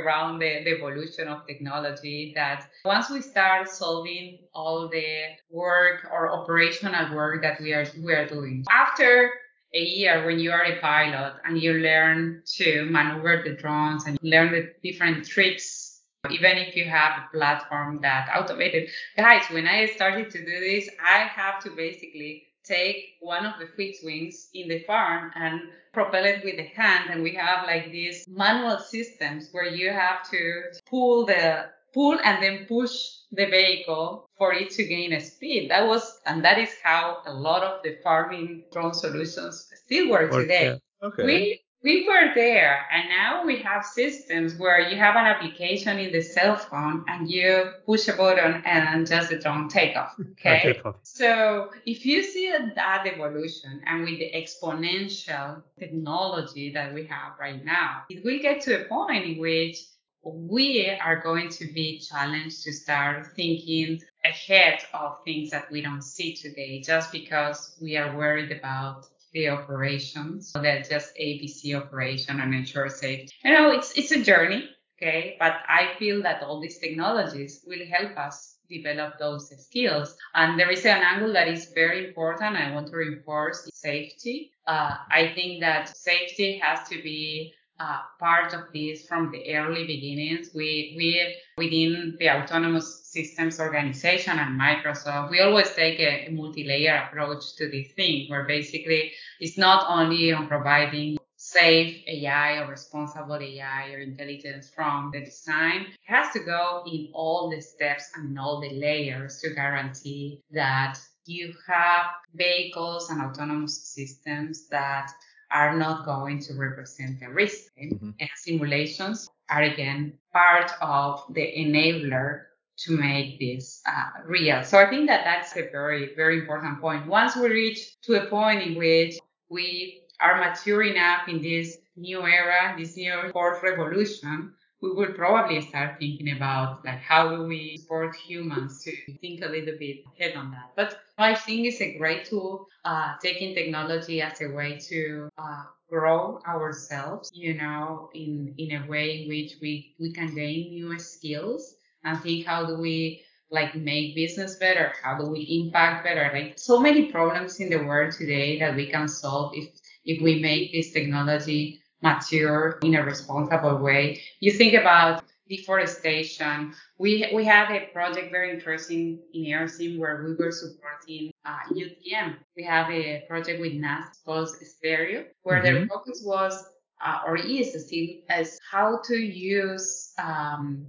[0.04, 5.06] around the, the evolution of technology that once we start solving all the
[5.50, 9.30] work or operational work that we are, we are doing after
[9.74, 14.18] a year when you are a pilot and you learn to maneuver the drones and
[14.22, 19.86] learn the different tricks even if you have a platform that automated guys when i
[19.86, 24.68] started to do this i have to basically take one of the fixed wings in
[24.68, 25.60] the farm and
[25.92, 27.10] propel it with the hand.
[27.10, 32.42] And we have like these manual systems where you have to pull the pull and
[32.42, 32.92] then push
[33.32, 35.70] the vehicle for it to gain a speed.
[35.70, 40.30] That was, and that is how a lot of the farming drone solutions still work
[40.30, 40.64] today.
[40.64, 41.08] Yeah.
[41.08, 41.24] Okay.
[41.24, 46.10] We we were there and now we have systems where you have an application in
[46.12, 50.80] the cell phone and you push a button and just the drone take off okay
[51.02, 57.64] so if you see that evolution and with the exponential technology that we have right
[57.64, 59.78] now it will get to a point in which
[60.22, 66.02] we are going to be challenged to start thinking ahead of things that we don't
[66.02, 70.50] see today just because we are worried about the operations.
[70.50, 73.34] So that's just ABC operation and ensure safety.
[73.44, 75.36] You know, it's it's a journey, okay?
[75.38, 80.16] But I feel that all these technologies will help us develop those skills.
[80.34, 82.56] And there is an angle that is very important.
[82.56, 84.52] I want to reinforce safety.
[84.66, 89.86] Uh, I think that safety has to be uh, part of this from the early
[89.86, 90.50] beginnings.
[90.54, 96.96] We, we within the autonomous systems organization and Microsoft, we always take a, a multi-layer
[97.04, 103.40] approach to this thing where basically it's not only on providing safe AI or responsible
[103.40, 105.80] AI or intelligence from the design.
[105.82, 110.98] It has to go in all the steps and all the layers to guarantee that
[111.24, 115.10] you have vehicles and autonomous systems that
[115.52, 117.64] are not going to represent the risk.
[117.82, 118.10] Mm-hmm.
[118.20, 122.46] And simulations are again part of the enabler
[122.78, 124.62] to make this uh, real.
[124.62, 127.06] So I think that that's a very, very important point.
[127.06, 132.22] Once we reach to a point in which we are mature enough in this new
[132.22, 137.78] era, this new fourth revolution, we will probably start thinking about like how do we
[137.78, 140.72] support humans to think a little bit ahead on that.
[140.76, 145.64] But I think it's a great tool, uh, taking technology as a way to uh,
[145.88, 150.98] grow ourselves, you know, in in a way in which we we can gain new
[150.98, 151.75] skills
[152.06, 154.92] and think how do we like make business better?
[155.02, 156.30] How do we impact better?
[156.32, 159.68] Like so many problems in the world today that we can solve if
[160.04, 164.22] if we make this technology mature in a responsible way.
[164.40, 166.74] You think about deforestation.
[166.98, 172.36] We we had a project very interesting in AirSim where we were supporting uh, UTM.
[172.56, 175.74] We have a project with NASA called Stereo, where mm-hmm.
[175.74, 176.64] their focus was
[177.04, 180.86] uh, or is still as how to use um,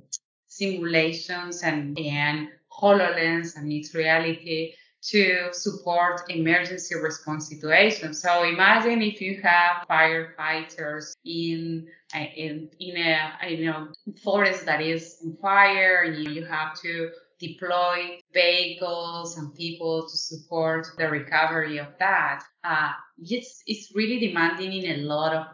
[0.58, 8.22] simulations and, and HoloLens and mixed reality to support emergency response situations.
[8.22, 13.88] So imagine if you have firefighters in in in a you know
[14.24, 20.88] forest that is on fire and you, have to deploy vehicles and people to support
[20.98, 22.44] the recovery of that.
[22.64, 25.46] Uh, it's it's really demanding in a lot of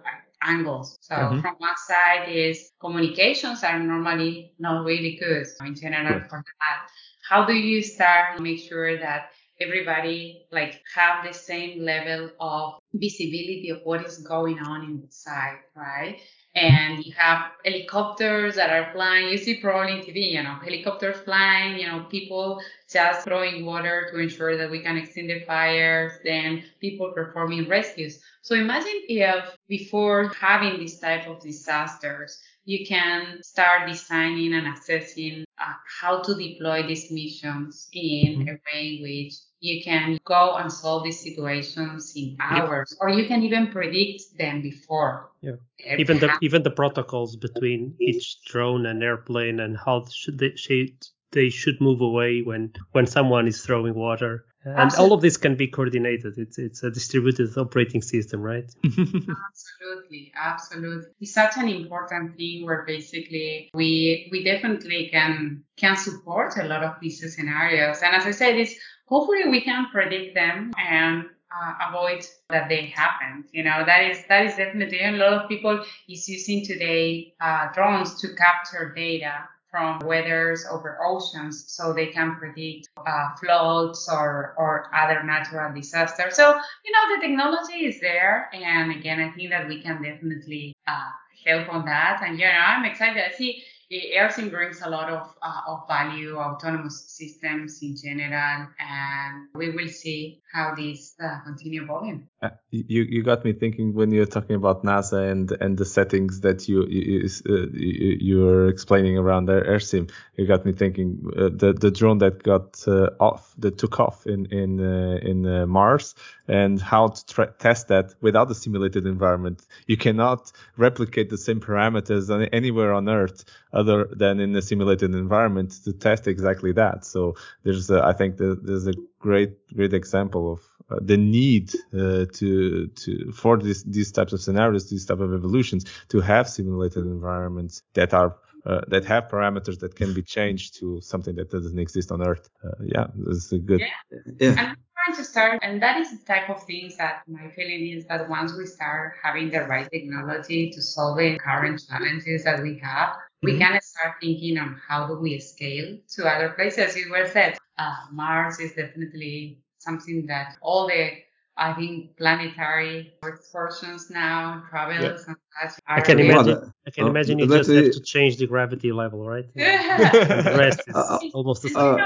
[0.44, 0.98] angles.
[1.02, 1.42] So mm-hmm.
[1.42, 6.88] from one side is communications are normally not really good in general for that.
[7.30, 9.32] How do you start make sure that
[9.62, 16.20] everybody like have the same level of visibility of what is going on inside, right?
[16.56, 19.30] And you have helicopters that are flying.
[19.30, 24.08] You see probably in TV, you know, helicopters flying, you know, people just throwing water
[24.12, 28.20] to ensure that we can extinguish the fires, then people performing rescues.
[28.44, 35.46] So imagine if before having this type of disasters, you can start designing and assessing
[35.60, 38.50] uh, how to deploy these missions in mm-hmm.
[38.50, 39.34] a way in which
[39.64, 44.62] you can go and solve these situations in hours, or you can even predict them
[44.62, 45.32] before.
[45.42, 45.56] Yeah.
[45.98, 50.92] Even the even the protocols between each drone and airplane and how should they should
[51.32, 54.46] they should move away when when someone is throwing water.
[54.66, 55.10] And absolutely.
[55.10, 56.38] all of this can be coordinated.
[56.38, 58.70] It's it's a distributed operating system right?
[58.86, 60.32] Absolutely.
[60.36, 61.12] Absolutely.
[61.20, 66.84] It's such an important thing where basically we we definitely can can support a lot
[66.84, 68.02] of these scenarios.
[68.02, 68.76] And as i said it's
[69.06, 73.44] hopefully we can predict them and uh, avoid that they happen.
[73.52, 77.72] You know, that is that is definitely a lot of people is using today uh,
[77.74, 84.54] drones to capture data from weathers over oceans so they can predict uh, floods or,
[84.56, 86.36] or other natural disasters.
[86.36, 86.54] So,
[86.86, 88.52] you know, the technology is there.
[88.54, 91.10] And again, I think that we can definitely uh,
[91.44, 92.22] help on that.
[92.24, 93.24] And, you know, I'm excited.
[93.24, 99.48] I see AirSim brings a lot of, uh, of value, autonomous systems in general, and
[99.56, 102.28] we will see how these uh, continue evolving.
[102.42, 106.42] Uh, you you got me thinking when you're talking about NASA and and the settings
[106.42, 110.12] that you you, uh, you are explaining around AirSim.
[110.38, 114.28] You got me thinking uh, the the drone that got uh, off that took off
[114.28, 116.16] in in in Mars
[116.48, 119.66] and how to tra- test that without a simulated environment.
[119.88, 125.72] You cannot replicate the same parameters anywhere on Earth other than in a simulated environment
[125.84, 127.06] to test exactly that.
[127.06, 130.60] So there's, a, I think, the, there's a great, great example of
[130.90, 135.34] uh, the need uh, to to for this, these types of scenarios, these type of
[135.34, 140.80] evolutions, to have simulated environments that are uh, that have parameters that can be changed
[140.80, 142.50] to something that doesn't exist on Earth.
[142.64, 143.82] Uh, yeah, this is a good.
[143.82, 144.20] Yeah.
[144.40, 144.50] yeah.
[144.52, 148.06] I'm trying to start, and that is the type of things that my feeling is
[148.08, 152.80] that once we start having the right technology to solve the current challenges that we
[152.80, 153.62] have, we mm-hmm.
[153.62, 156.96] can start thinking on how do we scale to other places.
[156.96, 161.12] You were said uh, Mars is definitely something that all the
[161.56, 165.34] I think planetary excursions now, travels yeah.
[165.34, 165.80] and such.
[165.86, 166.74] I can imagine.
[166.88, 169.46] I can uh, imagine you just have to change the gravity level, right?
[169.54, 170.10] Yeah.
[170.42, 172.00] the rest is uh, almost the same.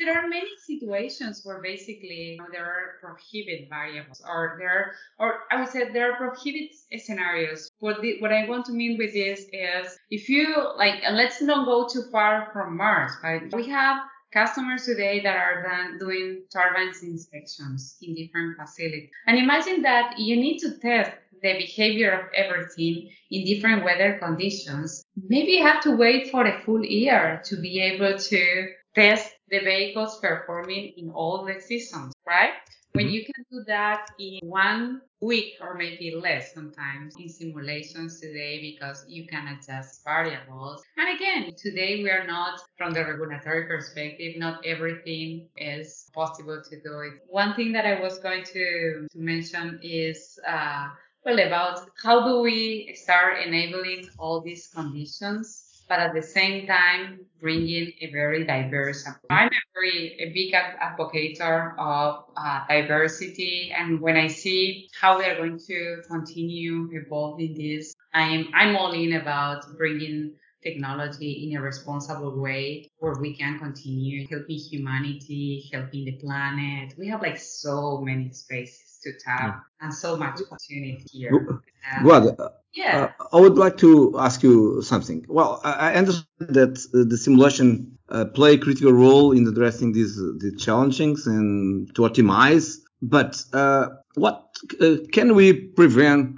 [0.00, 4.94] There are many situations where basically you know, there are prohibit variables, or there, are,
[5.18, 7.70] or I would say there are prohibit scenarios.
[7.80, 11.66] What the, what I want to mean with this is if you like, let's not
[11.66, 13.42] go too far from Mars, right?
[13.54, 13.98] We have
[14.32, 19.10] customers today that are done doing turbines inspections in different facilities.
[19.26, 25.04] And imagine that you need to test the behavior of everything in different weather conditions.
[25.28, 29.58] Maybe you have to wait for a full year to be able to test the
[29.58, 32.52] vehicles performing in all the seasons, right?
[32.92, 33.14] When mm-hmm.
[33.14, 39.04] you can do that in one week or maybe less sometimes in simulations today because
[39.08, 40.82] you can adjust variables.
[40.96, 46.80] And again, today we are not from the regulatory perspective, not everything is possible to
[46.80, 47.22] do it.
[47.28, 50.88] One thing that I was going to, to mention is uh,
[51.24, 57.18] well about how do we start enabling all these conditions but at the same time
[57.40, 59.04] bringing a very diverse.
[59.28, 65.24] I'm a very a big advocate of uh, diversity, and when I see how we
[65.24, 71.60] are going to continue evolving this, I'm I'm all in about bringing technology in a
[71.60, 76.94] responsible way where we can continue helping humanity, helping the planet.
[76.96, 81.62] We have like so many spaces to tap and so much opportunity here.
[82.04, 82.36] Well,
[82.72, 83.12] yeah.
[83.18, 85.24] Uh, I would like to ask you something.
[85.28, 90.16] Well, I understand that uh, the simulation uh, play a critical role in addressing these
[90.16, 92.78] the challenges and to optimize.
[93.02, 96.36] But uh, what uh, can we prevent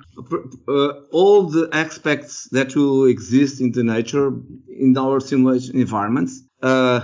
[0.69, 4.33] uh, all the aspects that will exist in the nature
[4.69, 6.43] in our simulation environments?
[6.63, 7.01] Uh,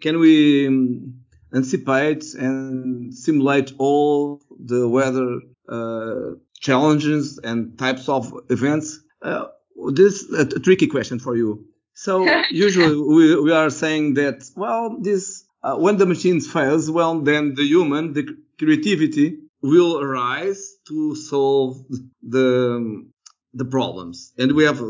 [0.00, 1.23] can we um,
[1.54, 9.00] anticipate and simulate all the weather uh, challenges and types of events?
[9.22, 9.46] Uh,
[9.92, 11.66] this is a tricky question for you.
[11.94, 17.20] So usually we, we are saying that, well, this, uh, when the machine fails, well,
[17.20, 21.82] then the human, the creativity will arise to solve
[22.22, 23.06] the,
[23.54, 24.32] the problems.
[24.36, 24.82] And we have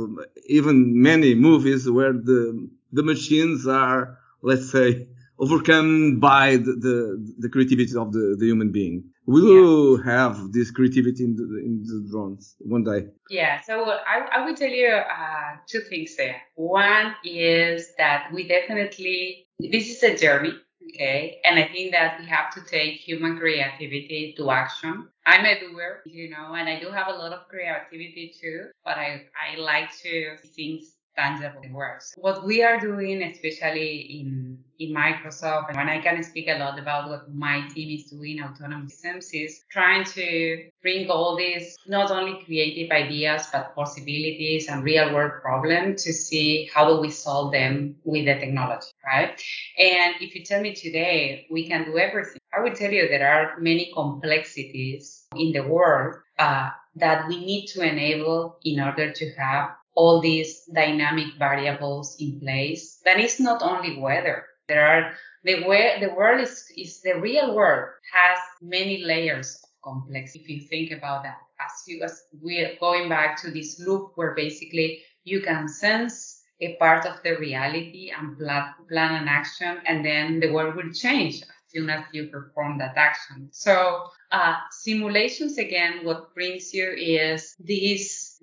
[0.47, 5.07] even many movies where the, the machines are, let's say,
[5.39, 9.05] overcome by the, the, the creativity of the, the human being.
[9.27, 10.05] We will yeah.
[10.05, 13.07] have this creativity in the, in the drones one day.
[13.31, 16.37] Yeah, so I, I will tell you uh, two things there.
[16.57, 20.53] One is that we definitely, this is a journey,
[20.93, 21.41] okay?
[21.45, 25.09] And I think that we have to take human creativity to action.
[25.27, 28.99] I'm a doer, you know, and I do have a lot of creativity too, but
[28.99, 32.15] I, I like to see things tangible works.
[32.17, 36.79] What we are doing, especially in in Microsoft, and when I can speak a lot
[36.81, 42.11] about what my team is doing, autonomous systems, is trying to bring all these not
[42.11, 47.53] only creative ideas but possibilities and real world problems to see how do we solve
[47.53, 49.41] them with the technology, right?
[49.79, 53.31] And if you tell me today we can do everything, I will tell you there
[53.31, 59.31] are many complexities in the world uh, that we need to enable in order to
[59.35, 63.01] have all these dynamic variables in place.
[63.05, 64.47] That is not only weather.
[64.69, 65.13] There are
[65.45, 70.41] the way the world is, is the real world has many layers of complexity.
[70.41, 74.35] If you think about that, as you as we're going back to this loop where
[74.35, 80.05] basically you can sense a part of the reality and plan, plan an action, and
[80.05, 81.43] then the world will change
[81.75, 83.49] soon as you perform that action.
[83.51, 88.39] So uh, simulations again, what brings you is these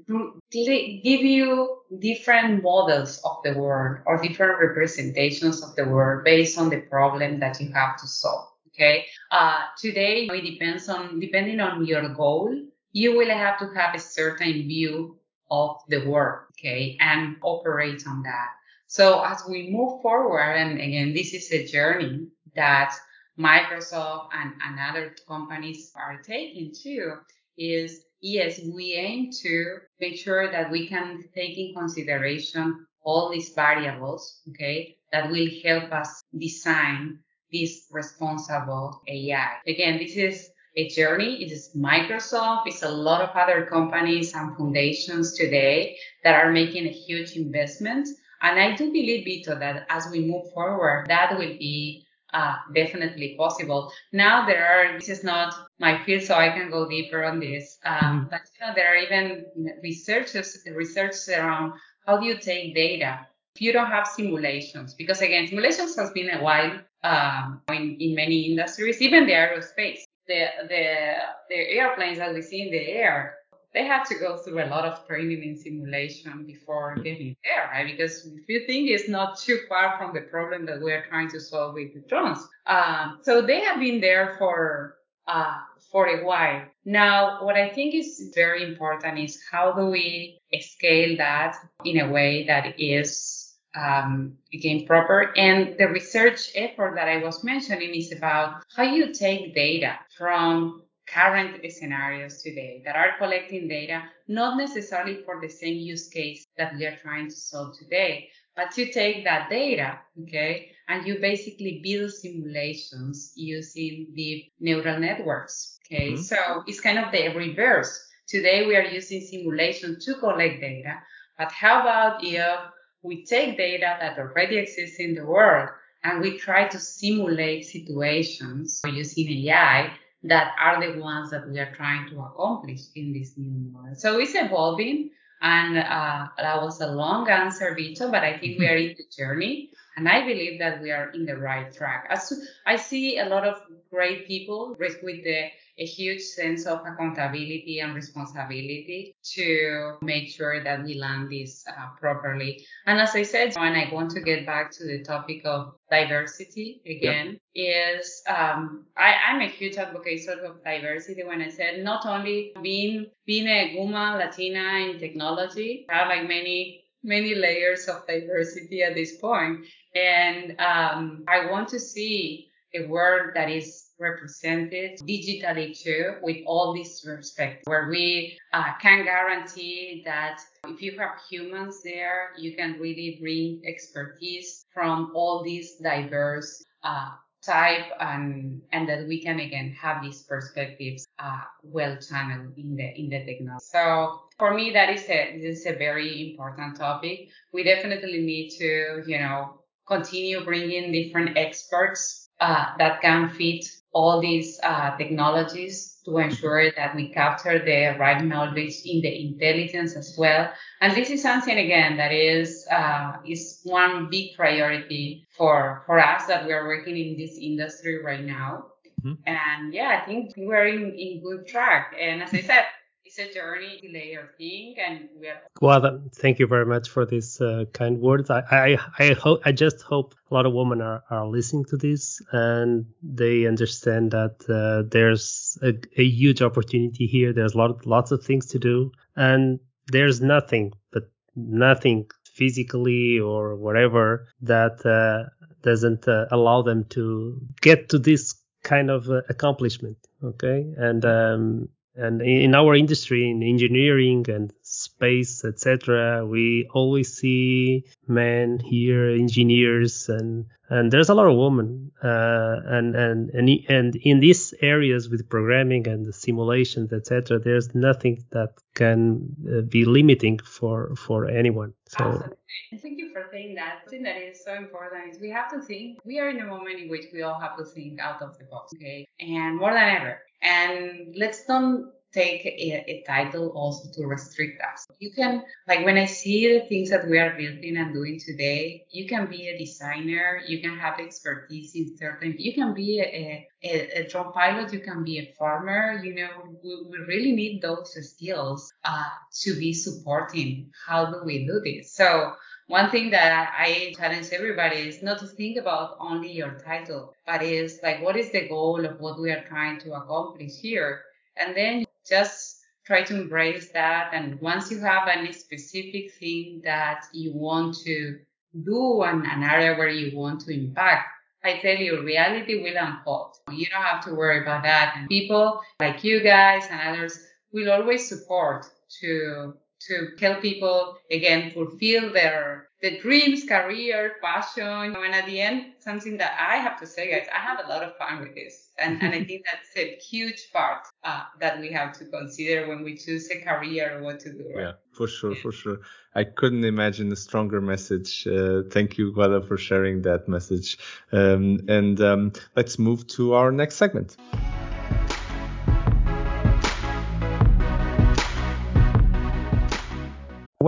[0.52, 6.70] give you different models of the world or different representations of the world based on
[6.70, 8.48] the problem that you have to solve.
[8.68, 9.06] Okay.
[9.32, 12.54] Uh, today it depends on depending on your goal,
[12.94, 15.18] you will have to have a certain view
[15.50, 16.40] of the world.
[16.58, 18.50] Okay, and operate on that.
[18.88, 22.96] So as we move forward, and again, this is a journey that
[23.40, 27.16] Microsoft and, and other companies are taking too
[27.58, 33.50] is yes, we aim to make sure that we can take in consideration all these
[33.50, 37.20] variables, okay, that will help us design
[37.52, 39.58] this responsible AI.
[39.68, 41.44] Again, this is a journey.
[41.44, 42.68] It is Microsoft.
[42.68, 48.08] It's a lot of other companies and foundations today that are making a huge investment.
[48.42, 53.36] And I do believe, Vito, that as we move forward, that will be uh, definitely
[53.38, 53.92] possible.
[54.14, 57.78] Now there are, this is not my field, so I can go deeper on this.
[57.86, 58.30] Uh, mm-hmm.
[58.30, 59.46] But you know, there are even
[59.84, 61.74] researchers, research around
[62.06, 64.94] how do you take data if you don't have simulations?
[64.94, 70.02] Because again, simulations has been a while um, in, in many industries, even the aerospace.
[70.28, 71.14] The, the,
[71.50, 73.36] the airplanes that we see in the air,
[73.74, 77.86] they have to go through a lot of training and simulation before getting there, right?
[77.86, 81.40] Because if you think it's not too far from the problem that we're trying to
[81.40, 82.40] solve with the drones.
[82.68, 84.98] Um, so they have been there for,
[85.28, 85.60] uh,
[85.92, 86.64] for a while.
[86.84, 91.56] Now, what I think is very important is how do we scale that
[91.86, 95.34] in a way that is um, again proper.
[95.38, 100.81] And the research effort that I was mentioning is about how you take data from
[101.14, 106.74] current scenarios today that are collecting data, not necessarily for the same use case that
[106.76, 111.82] we are trying to solve today, but you take that data, okay, and you basically
[111.84, 116.14] build simulations using deep neural networks, okay?
[116.14, 116.22] Mm-hmm.
[116.22, 118.08] So it's kind of the reverse.
[118.28, 120.96] Today we are using simulation to collect data,
[121.38, 122.60] but how about if
[123.04, 125.70] we take data that already exists in the world
[126.04, 129.92] and we try to simulate situations using AI
[130.24, 133.96] that are the ones that we are trying to accomplish in this new model.
[133.96, 135.12] So it's evolving.
[135.42, 139.06] And uh, that was a long answer, Vito, but I think we are in the
[139.18, 139.72] journey.
[139.98, 142.08] And I believe that we are in the right track.
[142.12, 142.32] As
[142.68, 145.48] I see a lot of great people with the
[145.78, 151.88] a huge sense of accountability and responsibility to make sure that we land this uh,
[152.00, 152.66] properly.
[152.86, 156.82] And as I said, and I want to get back to the topic of diversity
[156.86, 162.06] again, is um, I, am a huge advocate sort of diversity when I said not
[162.06, 168.06] only being being a woman Latina in technology, I have like many many layers of
[168.08, 169.66] diversity at this point,
[169.96, 176.74] and um, I want to see a world that is represented digitally too with all
[176.74, 182.80] these perspectives where we uh, can guarantee that if you have humans there, you can
[182.80, 189.76] really bring expertise from all these diverse uh, type and and that we can again
[189.80, 193.66] have these perspectives uh, well channeled in the in the technology.
[193.66, 197.30] So for me, that is a this is a very important topic.
[197.54, 204.22] We definitely need to you know continue bringing different experts uh, that can fit all
[204.22, 210.16] these uh, technologies to ensure that we capture the right knowledge in the intelligence as
[210.18, 210.52] well.
[210.80, 216.26] And this is something again that is uh, is one big priority for for us
[216.28, 218.68] that we are working in this industry right now.
[219.04, 219.22] Mm-hmm.
[219.26, 221.96] And yeah, I think we're in, in good track.
[222.00, 222.66] And as I said,
[223.12, 227.42] it's a journey layer thing and we are well thank you very much for these
[227.42, 228.30] uh, kind words.
[228.30, 231.78] I i i hope i just hope a lot of women are, are listening to
[231.78, 237.34] this and they understand that uh, there's a, a, huge opportunity here.
[237.34, 243.56] There's a lot lots of things to do and there's nothing but nothing physically or
[243.58, 245.30] whatever that uh,
[245.64, 250.74] doesn't uh, allow them to get to this kind of uh, accomplishment okay?
[250.78, 251.70] And um,
[252.02, 260.10] and in our industry in engineering and space etc we always see men here engineers
[260.10, 265.10] and and there's a lot of women uh, and and and and in these areas
[265.10, 271.28] with programming and the simulations etc there's nothing that can uh, be limiting for for
[271.30, 271.74] anyone.
[271.90, 272.38] So Absolutely.
[272.82, 273.90] thank you for saying that.
[273.90, 276.80] Thing that is so important is we have to think we are in a moment
[276.80, 279.06] in which we all have to think out of the box okay?
[279.20, 284.86] And more than ever and let's don't take a, a, title also to restrict us.
[285.00, 288.86] You can, like when I see the things that we are building and doing today,
[288.90, 293.48] you can be a designer, you can have expertise in certain, you can be a,
[293.64, 296.30] a, a drone pilot, you can be a farmer, you know,
[296.64, 299.10] we, we really need those skills uh,
[299.42, 300.72] to be supporting.
[300.86, 301.94] How do we do this?
[301.94, 302.34] So
[302.72, 307.44] one thing that I challenge everybody is not to think about only your title, but
[307.44, 311.02] is like, what is the goal of what we are trying to accomplish here?
[311.36, 314.12] And then just try to embrace that.
[314.14, 318.20] And once you have any specific thing that you want to
[318.64, 321.10] do and an area where you want to impact,
[321.44, 323.36] I tell you, reality will unfold.
[323.52, 324.94] You don't have to worry about that.
[324.96, 327.20] And people like you guys and others
[327.52, 328.66] will always support
[329.02, 329.56] to
[329.88, 334.96] to help people again fulfill their the dreams, career, passion.
[334.96, 337.84] And at the end, something that I have to say, guys, I have a lot
[337.84, 338.70] of fun with this.
[338.80, 342.84] And, and I think that's a huge part uh, that we have to consider when
[342.84, 344.46] we choose a career or what to do.
[344.56, 344.64] Right?
[344.64, 345.80] Yeah, for sure, for sure.
[346.16, 348.28] I couldn't imagine a stronger message.
[348.28, 350.78] Uh, thank you, Guada, for sharing that message.
[351.12, 354.18] Um, and um, let's move to our next segment.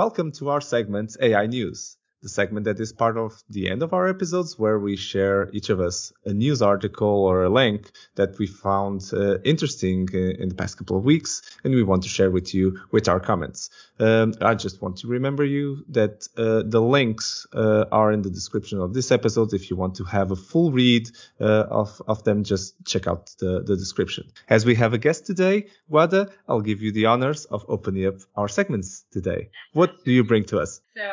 [0.03, 3.93] Welcome to our segment AI News, the segment that is part of the end of
[3.93, 8.39] our episodes where we share each of us a news article or a link that
[8.39, 12.31] we found uh, interesting in the past couple of weeks and we want to share
[12.31, 13.69] with you with our comments.
[13.99, 18.29] Um, I just want to remember you that uh, the links uh, are in the
[18.29, 19.53] description of this episode.
[19.53, 21.09] If you want to have a full read
[21.39, 24.31] uh, of, of them, just check out the, the description.
[24.49, 28.15] As we have a guest today, Guada, I'll give you the honors of opening up
[28.35, 29.49] our segments today.
[29.73, 30.81] What do you bring to us?
[30.95, 31.03] So,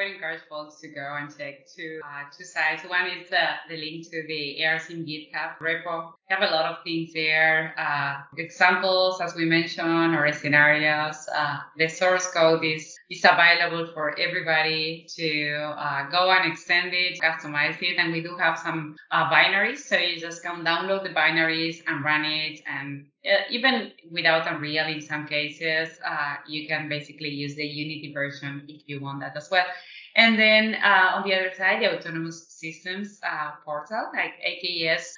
[0.00, 2.82] would encourage folks to go and check two uh, two sites.
[2.88, 6.12] One is the, the link to the AirSim GitHub repo.
[6.28, 11.28] We have a lot of things there, uh, examples as we mentioned, or scenarios.
[11.34, 17.18] Uh, the source code is is available for everybody to uh, go and extend it,
[17.20, 19.78] customize it, and we do have some uh, binaries.
[19.78, 24.86] So you just can download the binaries and run it and uh, even without Unreal
[24.86, 29.36] in some cases, uh, you can basically use the Unity version if you want that
[29.36, 29.66] as well.
[30.16, 35.12] And then uh, on the other side, the autonomous systems uh, portal, like AKS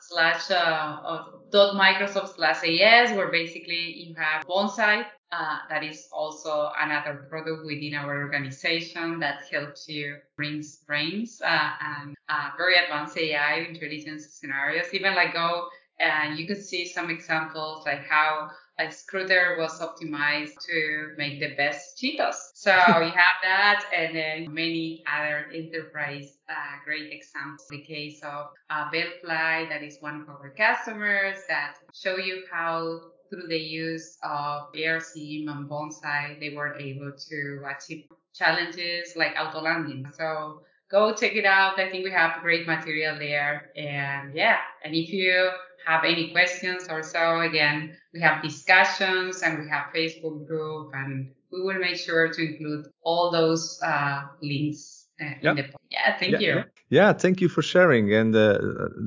[0.00, 5.04] slash dot Microsoft slash AS, where basically you have Bonsai.
[5.30, 12.16] That is also another product within our organization that helps you bring brains and
[12.56, 14.86] very advanced AI intelligence scenarios.
[14.92, 15.68] Even like go
[15.98, 21.54] and you could see some examples like how a Scooter was optimized to make the
[21.56, 22.36] best Cheetos.
[22.54, 22.70] So
[23.00, 26.54] you have that and then many other enterprise uh,
[26.84, 27.66] great examples.
[27.70, 33.00] The case of uh, Bellfly, that is one of our customers that show you how
[33.30, 38.04] through the use of AirSim and Bonsai, they were able to achieve
[38.34, 40.06] challenges like auto landing.
[40.16, 41.78] So go check it out.
[41.78, 43.70] I think we have great material there.
[43.76, 45.50] And yeah, and if you
[45.86, 51.30] have any questions or so, again, we have discussions and we have Facebook group and
[51.52, 55.50] we will make sure to include all those uh, links uh, yeah.
[55.50, 56.62] in the yeah thank yeah, you yeah.
[56.88, 58.58] yeah, thank you for sharing and uh,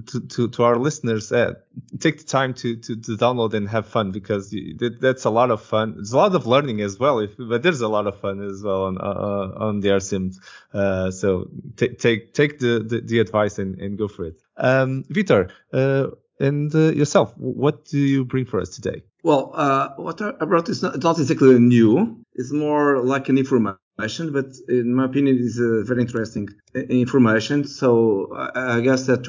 [0.07, 1.53] to, to, to our listeners uh,
[1.99, 4.55] take the time to, to, to download and have fun because
[4.99, 7.81] that's a lot of fun it's a lot of learning as well if, but there's
[7.81, 10.35] a lot of fun as well on uh, on the AirSims
[10.73, 15.03] uh, so t- take take the, the, the advice and, and go for it um,
[15.09, 16.07] Vitor uh,
[16.39, 20.81] and yourself what do you bring for us today well, uh, what I brought is
[20.81, 22.23] not, not, exactly new.
[22.35, 23.77] It's more like an information,
[24.31, 27.65] but in my opinion, it's a very interesting uh, information.
[27.65, 29.27] So I, I guess that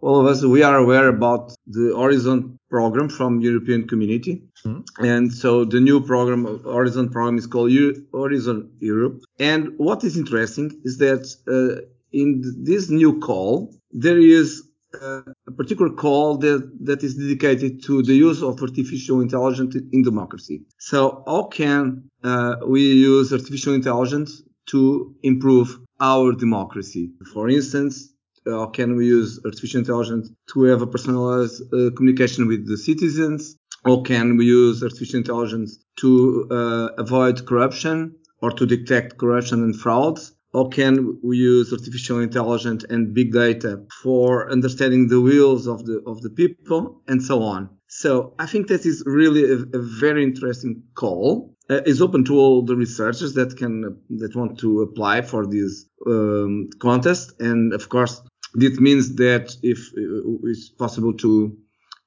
[0.00, 4.44] all of us, we are aware about the Horizon program from European Community.
[4.64, 5.04] Mm-hmm.
[5.04, 7.72] And so the new program, Horizon program is called
[8.12, 9.22] Horizon Europe.
[9.38, 14.62] And what is interesting is that uh, in this new call, there is
[15.00, 20.02] uh, a particular call that, that is dedicated to the use of artificial intelligence in
[20.02, 20.62] democracy.
[20.78, 27.10] So how can uh, we use artificial intelligence to improve our democracy?
[27.32, 28.12] For instance,
[28.46, 33.56] how can we use artificial intelligence to have a personalized uh, communication with the citizens?
[33.84, 39.74] Or can we use artificial intelligence to uh, avoid corruption or to detect corruption and
[39.74, 40.32] frauds?
[40.52, 46.02] How can we use artificial intelligence and big data for understanding the wills of the
[46.06, 47.70] of the people and so on?
[47.88, 51.56] So i think that is really a, a very interesting call.
[51.70, 55.86] Uh, it's open to all the researchers that can that want to apply for this
[56.06, 57.40] um, contest.
[57.40, 58.20] And of course
[58.54, 61.56] this means that if uh, it's possible to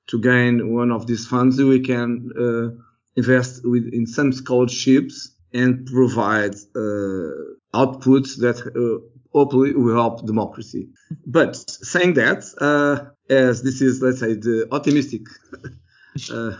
[0.08, 2.70] to gain one of these funds we can uh,
[3.16, 8.98] invest with, in some scholarships and provide uh, outputs that uh,
[9.36, 10.88] hopefully will help democracy.
[11.26, 11.56] But
[11.92, 12.96] saying that, uh,
[13.30, 15.24] as this is, let's say, the optimistic
[16.32, 16.54] uh,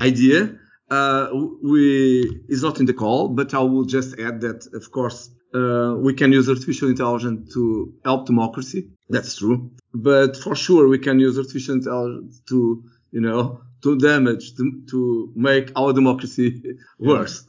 [0.00, 0.58] idea,
[0.90, 1.28] uh,
[1.62, 5.94] we is not in the call, but I will just add that, of course, uh,
[5.96, 8.88] we can use artificial intelligence to help democracy.
[9.08, 9.70] That's true.
[9.94, 12.82] But for sure, we can use artificial intelligence to,
[13.12, 16.62] you know, to damage, to, to make our democracy
[16.98, 17.44] worse.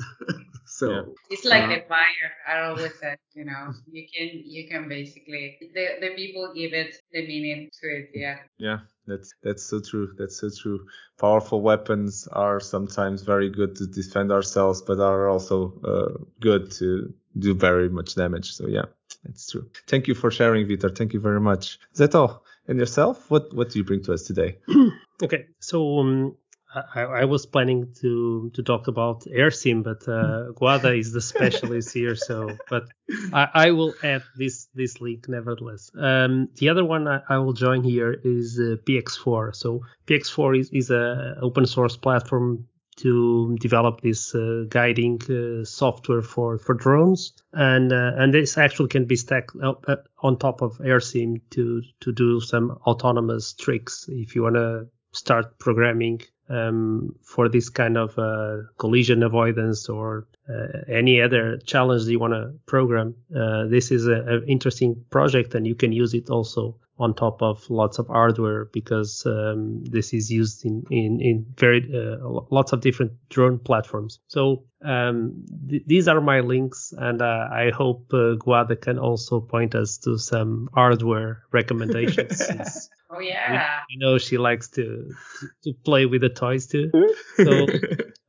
[0.81, 1.01] So yeah.
[1.29, 2.29] it's like uh, the fire.
[2.47, 6.95] I always said, you know, you can you can basically the the people give it
[7.13, 8.09] the meaning to it.
[8.15, 8.37] Yeah.
[8.57, 8.79] Yeah.
[9.05, 10.07] That's that's so true.
[10.17, 10.79] That's so true.
[11.19, 17.13] Powerful weapons are sometimes very good to defend ourselves, but are also uh, good to
[17.37, 18.51] do very much damage.
[18.53, 18.85] So yeah,
[19.23, 19.69] that's true.
[19.87, 20.95] Thank you for sharing, Vitor.
[20.97, 21.77] Thank you very much.
[21.93, 22.43] Is that all?
[22.67, 24.57] And yourself, what what do you bring to us today?
[25.23, 26.35] okay, so um,
[26.73, 31.93] I, I, was planning to to talk about AirSim, but uh, Guada is the specialist
[31.93, 32.15] here.
[32.15, 32.85] So, but
[33.33, 35.91] I, I, will add this this link nevertheless.
[35.97, 39.55] Um, the other one I, I, will join here is uh, PX4.
[39.55, 42.67] So PX4 is is a open source platform
[42.97, 48.89] to develop this uh, guiding uh, software for for drones, and uh, and this actually
[48.89, 49.85] can be stacked up,
[50.23, 55.57] on top of AirSim to to do some autonomous tricks if you want to start
[55.59, 62.19] programming um, for this kind of uh, collision avoidance or uh, any other challenge you
[62.19, 63.15] want to program.
[63.35, 67.67] Uh, this is an interesting project and you can use it also on top of
[67.69, 72.17] lots of hardware because um, this is used in in, in very uh,
[72.51, 74.19] lots of different drone platforms.
[74.27, 79.41] So um, th- these are my links, and uh, I hope uh, Guada can also
[79.41, 82.89] point us to some hardware recommendations.
[83.09, 86.91] oh yeah, you know she likes to, to, to play with the toys too.
[87.37, 87.65] So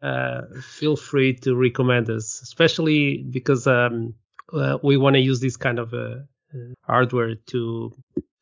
[0.02, 4.14] uh, feel free to recommend us, especially because um,
[4.50, 6.20] uh, we want to use this kind of uh,
[6.82, 7.92] hardware to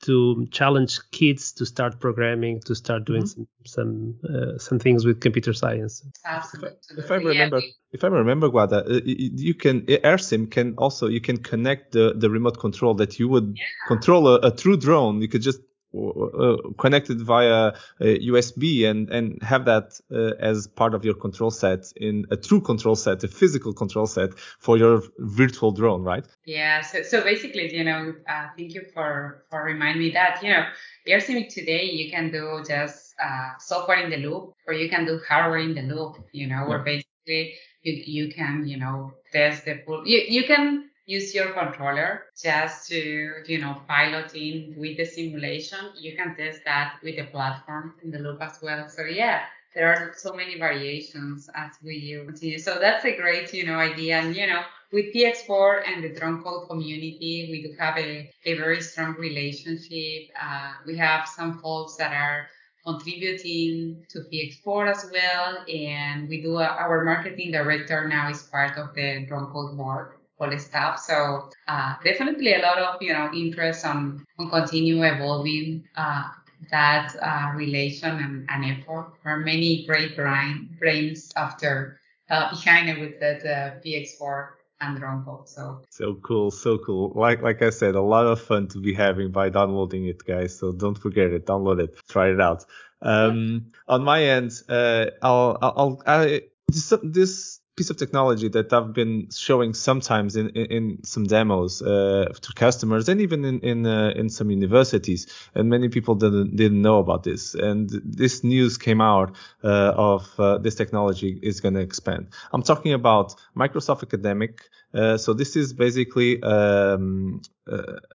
[0.03, 3.43] to challenge kids to start programming, to start doing mm-hmm.
[3.67, 6.03] some some uh, some things with computer science.
[6.25, 6.79] Absolutely.
[6.97, 7.69] If I remember, yeah.
[7.93, 12.31] if I remember, Guada, uh, you can AirSim can also you can connect the the
[12.31, 13.89] remote control that you would yeah.
[13.89, 15.21] control a, a true drone.
[15.21, 15.61] You could just
[15.93, 21.51] uh, connected via USB uh, and and have that uh, as part of your control
[21.51, 24.31] set in a true control set, a physical control set
[24.61, 26.27] for your virtual drone, right?
[26.45, 26.81] Yeah.
[26.83, 30.65] So so basically, you know, uh, thank you for for reminding me that you know,
[31.09, 35.21] AirSim today you can do just uh, software in the loop, or you can do
[35.29, 36.17] hardware in the loop.
[36.33, 36.69] You know, yeah.
[36.69, 40.07] where basically you you can you know test the full.
[40.07, 45.79] You you can use your controller just to, you know, pilot in with the simulation.
[45.99, 48.89] You can test that with the platform in the loop as well.
[48.89, 49.43] So yeah,
[49.75, 52.59] there are so many variations as we continue.
[52.59, 54.21] So that's a great, you know, idea.
[54.21, 58.81] And, you know, with PX4 and the Dronecode community, we do have a, a very
[58.81, 60.31] strong relationship.
[60.41, 62.47] Uh, we have some folks that are
[62.85, 68.79] contributing to PX4 as well, and we do uh, our marketing director now is part
[68.79, 70.13] of the Dronecode board
[70.49, 70.99] the stuff.
[70.99, 76.25] So uh, definitely a lot of you know interest on on continue evolving uh,
[76.71, 79.13] that uh, relation and, and effort.
[79.25, 84.49] There are many great brain, brains after uh, behind it with that uh, PX4
[84.81, 85.25] and drone.
[85.47, 87.13] So so cool, so cool.
[87.15, 90.59] Like like I said, a lot of fun to be having by downloading it, guys.
[90.59, 92.65] So don't forget it, download it, try it out.
[93.03, 98.93] Um, on my end, uh, I'll I'll I, this, this piece of technology that I've
[98.93, 103.87] been showing sometimes in, in, in some demos uh, to customers and even in in,
[103.87, 105.27] uh, in some universities.
[105.55, 107.55] And many people didn't didn't know about this.
[107.55, 107.89] And
[108.21, 109.29] this news came out
[109.65, 112.23] uh, of uh, this technology is going to expand.
[112.53, 114.55] I'm talking about Microsoft Academic.
[114.93, 117.41] Uh, so this is basically um,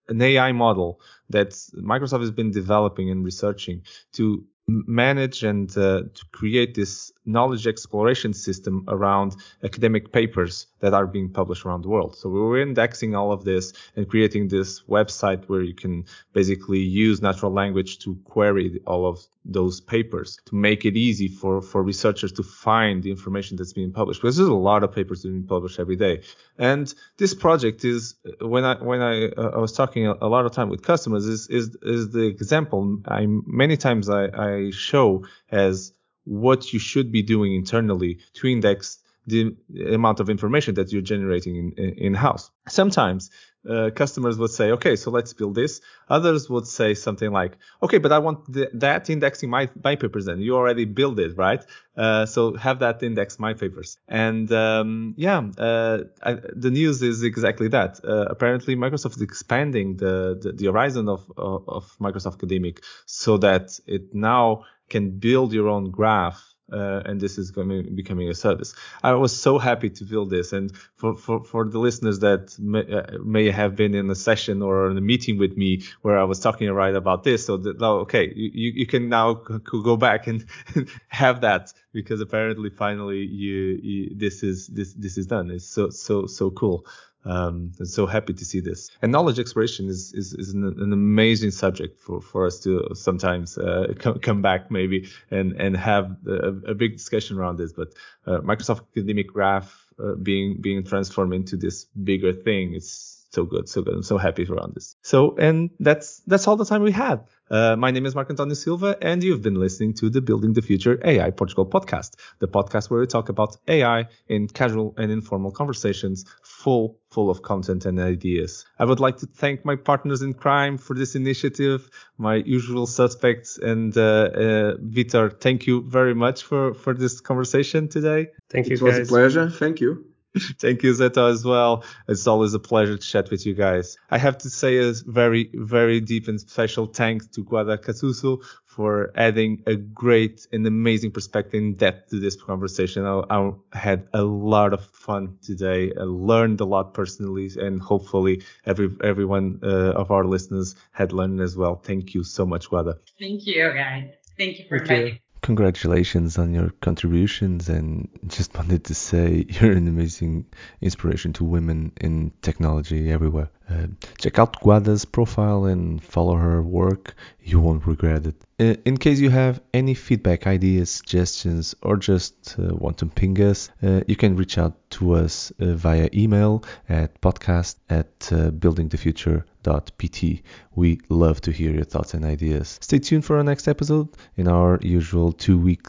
[0.08, 1.50] an AI model that
[1.94, 3.84] Microsoft has been developing and researching
[4.14, 11.06] to manage and uh, to create this knowledge exploration system around academic papers that are
[11.06, 12.16] being published around the world.
[12.18, 16.80] So we were indexing all of this and creating this website where you can basically
[16.80, 21.82] use natural language to query all of those papers to make it easy for, for
[21.82, 25.46] researchers to find the information that's being published because there's a lot of papers being
[25.46, 26.22] published every day.
[26.58, 30.46] And this project is when I when I, uh, I was talking a, a, lot
[30.46, 35.26] of time with customers is is is the example I many times I, I show
[35.50, 35.94] as
[36.26, 39.56] what you should be doing internally to index the
[39.94, 42.50] amount of information that you're generating in, in house.
[42.68, 43.30] Sometimes
[43.70, 45.82] uh, customers would say, okay, so let's build this.
[46.10, 50.26] Others would say something like, okay, but I want the, that indexing my, my papers
[50.26, 50.40] then.
[50.40, 51.64] You already built it, right?
[51.96, 53.98] Uh, so have that index my papers.
[54.08, 58.00] And um, yeah, uh, I, the news is exactly that.
[58.04, 63.38] Uh, apparently, Microsoft is expanding the, the, the horizon of, of, of Microsoft Academic so
[63.38, 68.34] that it now can build your own graph uh, and this is coming, becoming a
[68.34, 68.74] service.
[69.04, 72.82] I was so happy to build this, and for for, for the listeners that may,
[72.92, 76.24] uh, may have been in a session or in a meeting with me where I
[76.24, 80.28] was talking right about this, so that oh, okay, you, you can now go back
[80.28, 80.46] and
[81.08, 85.52] have that because apparently finally you, you this is this this is done.
[85.52, 86.86] It's so so so cool.
[87.24, 88.90] Um, I'm so happy to see this.
[89.02, 93.58] And knowledge exploration is is, is an, an amazing subject for, for us to sometimes
[93.58, 97.74] uh, come, come back maybe and and have a, a big discussion around this.
[97.74, 97.94] But
[98.26, 103.70] uh, Microsoft Academic Graph uh, being being transformed into this bigger thing, it's so good,
[103.70, 103.94] so good.
[103.94, 104.96] I'm so happy around this.
[105.04, 107.26] So and that's that's all the time we had.
[107.50, 110.62] Uh, my name is Marco Antonio Silva, and you've been listening to the Building the
[110.62, 115.52] Future AI Portugal podcast, the podcast where we talk about AI in casual and informal
[115.52, 118.66] conversations, full full of content and ideas.
[118.80, 123.58] I would like to thank my partners in crime for this initiative, my usual suspects,
[123.58, 125.40] and uh, uh, Vitor.
[125.40, 128.28] Thank you very much for for this conversation today.
[128.50, 128.76] Thank you.
[128.76, 129.50] It was a pleasure.
[129.50, 130.11] Thank you.
[130.60, 131.84] Thank you, Zeta, as well.
[132.08, 133.98] It's always a pleasure to chat with you guys.
[134.10, 139.12] I have to say a very, very deep and special thanks to Guada Casuso for
[139.16, 143.06] adding a great and amazing perspective and depth to this conversation.
[143.06, 145.92] I, I, had a lot of fun today.
[146.00, 151.42] I learned a lot personally, and hopefully every everyone uh, of our listeners had learned
[151.42, 151.76] as well.
[151.76, 153.00] Thank you so much, Guada.
[153.20, 154.12] Thank you, guys.
[154.38, 159.88] Thank you for inviting congratulations on your contributions and just wanted to say you're an
[159.88, 160.46] amazing
[160.82, 163.50] inspiration to women in technology everywhere.
[163.72, 167.16] Uh, check out Guada's profile and follow her work.
[167.42, 168.36] You won't regret it.
[168.62, 173.42] Uh, in case you have any feedback, ideas, suggestions, or just uh, want to ping
[173.42, 180.44] us, uh, you can reach out to us uh, via email at podcast at buildingthefuture.pt.
[180.76, 182.78] We love to hear your thoughts and ideas.
[182.82, 185.88] Stay tuned for our next episode in our usual two week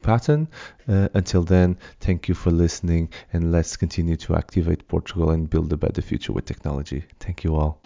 [0.00, 0.48] pattern.
[0.86, 5.76] until then, thank you for listening and let's continue to activate Portugal and build a
[5.76, 7.04] better future with technology.
[7.24, 7.80] Thank you all.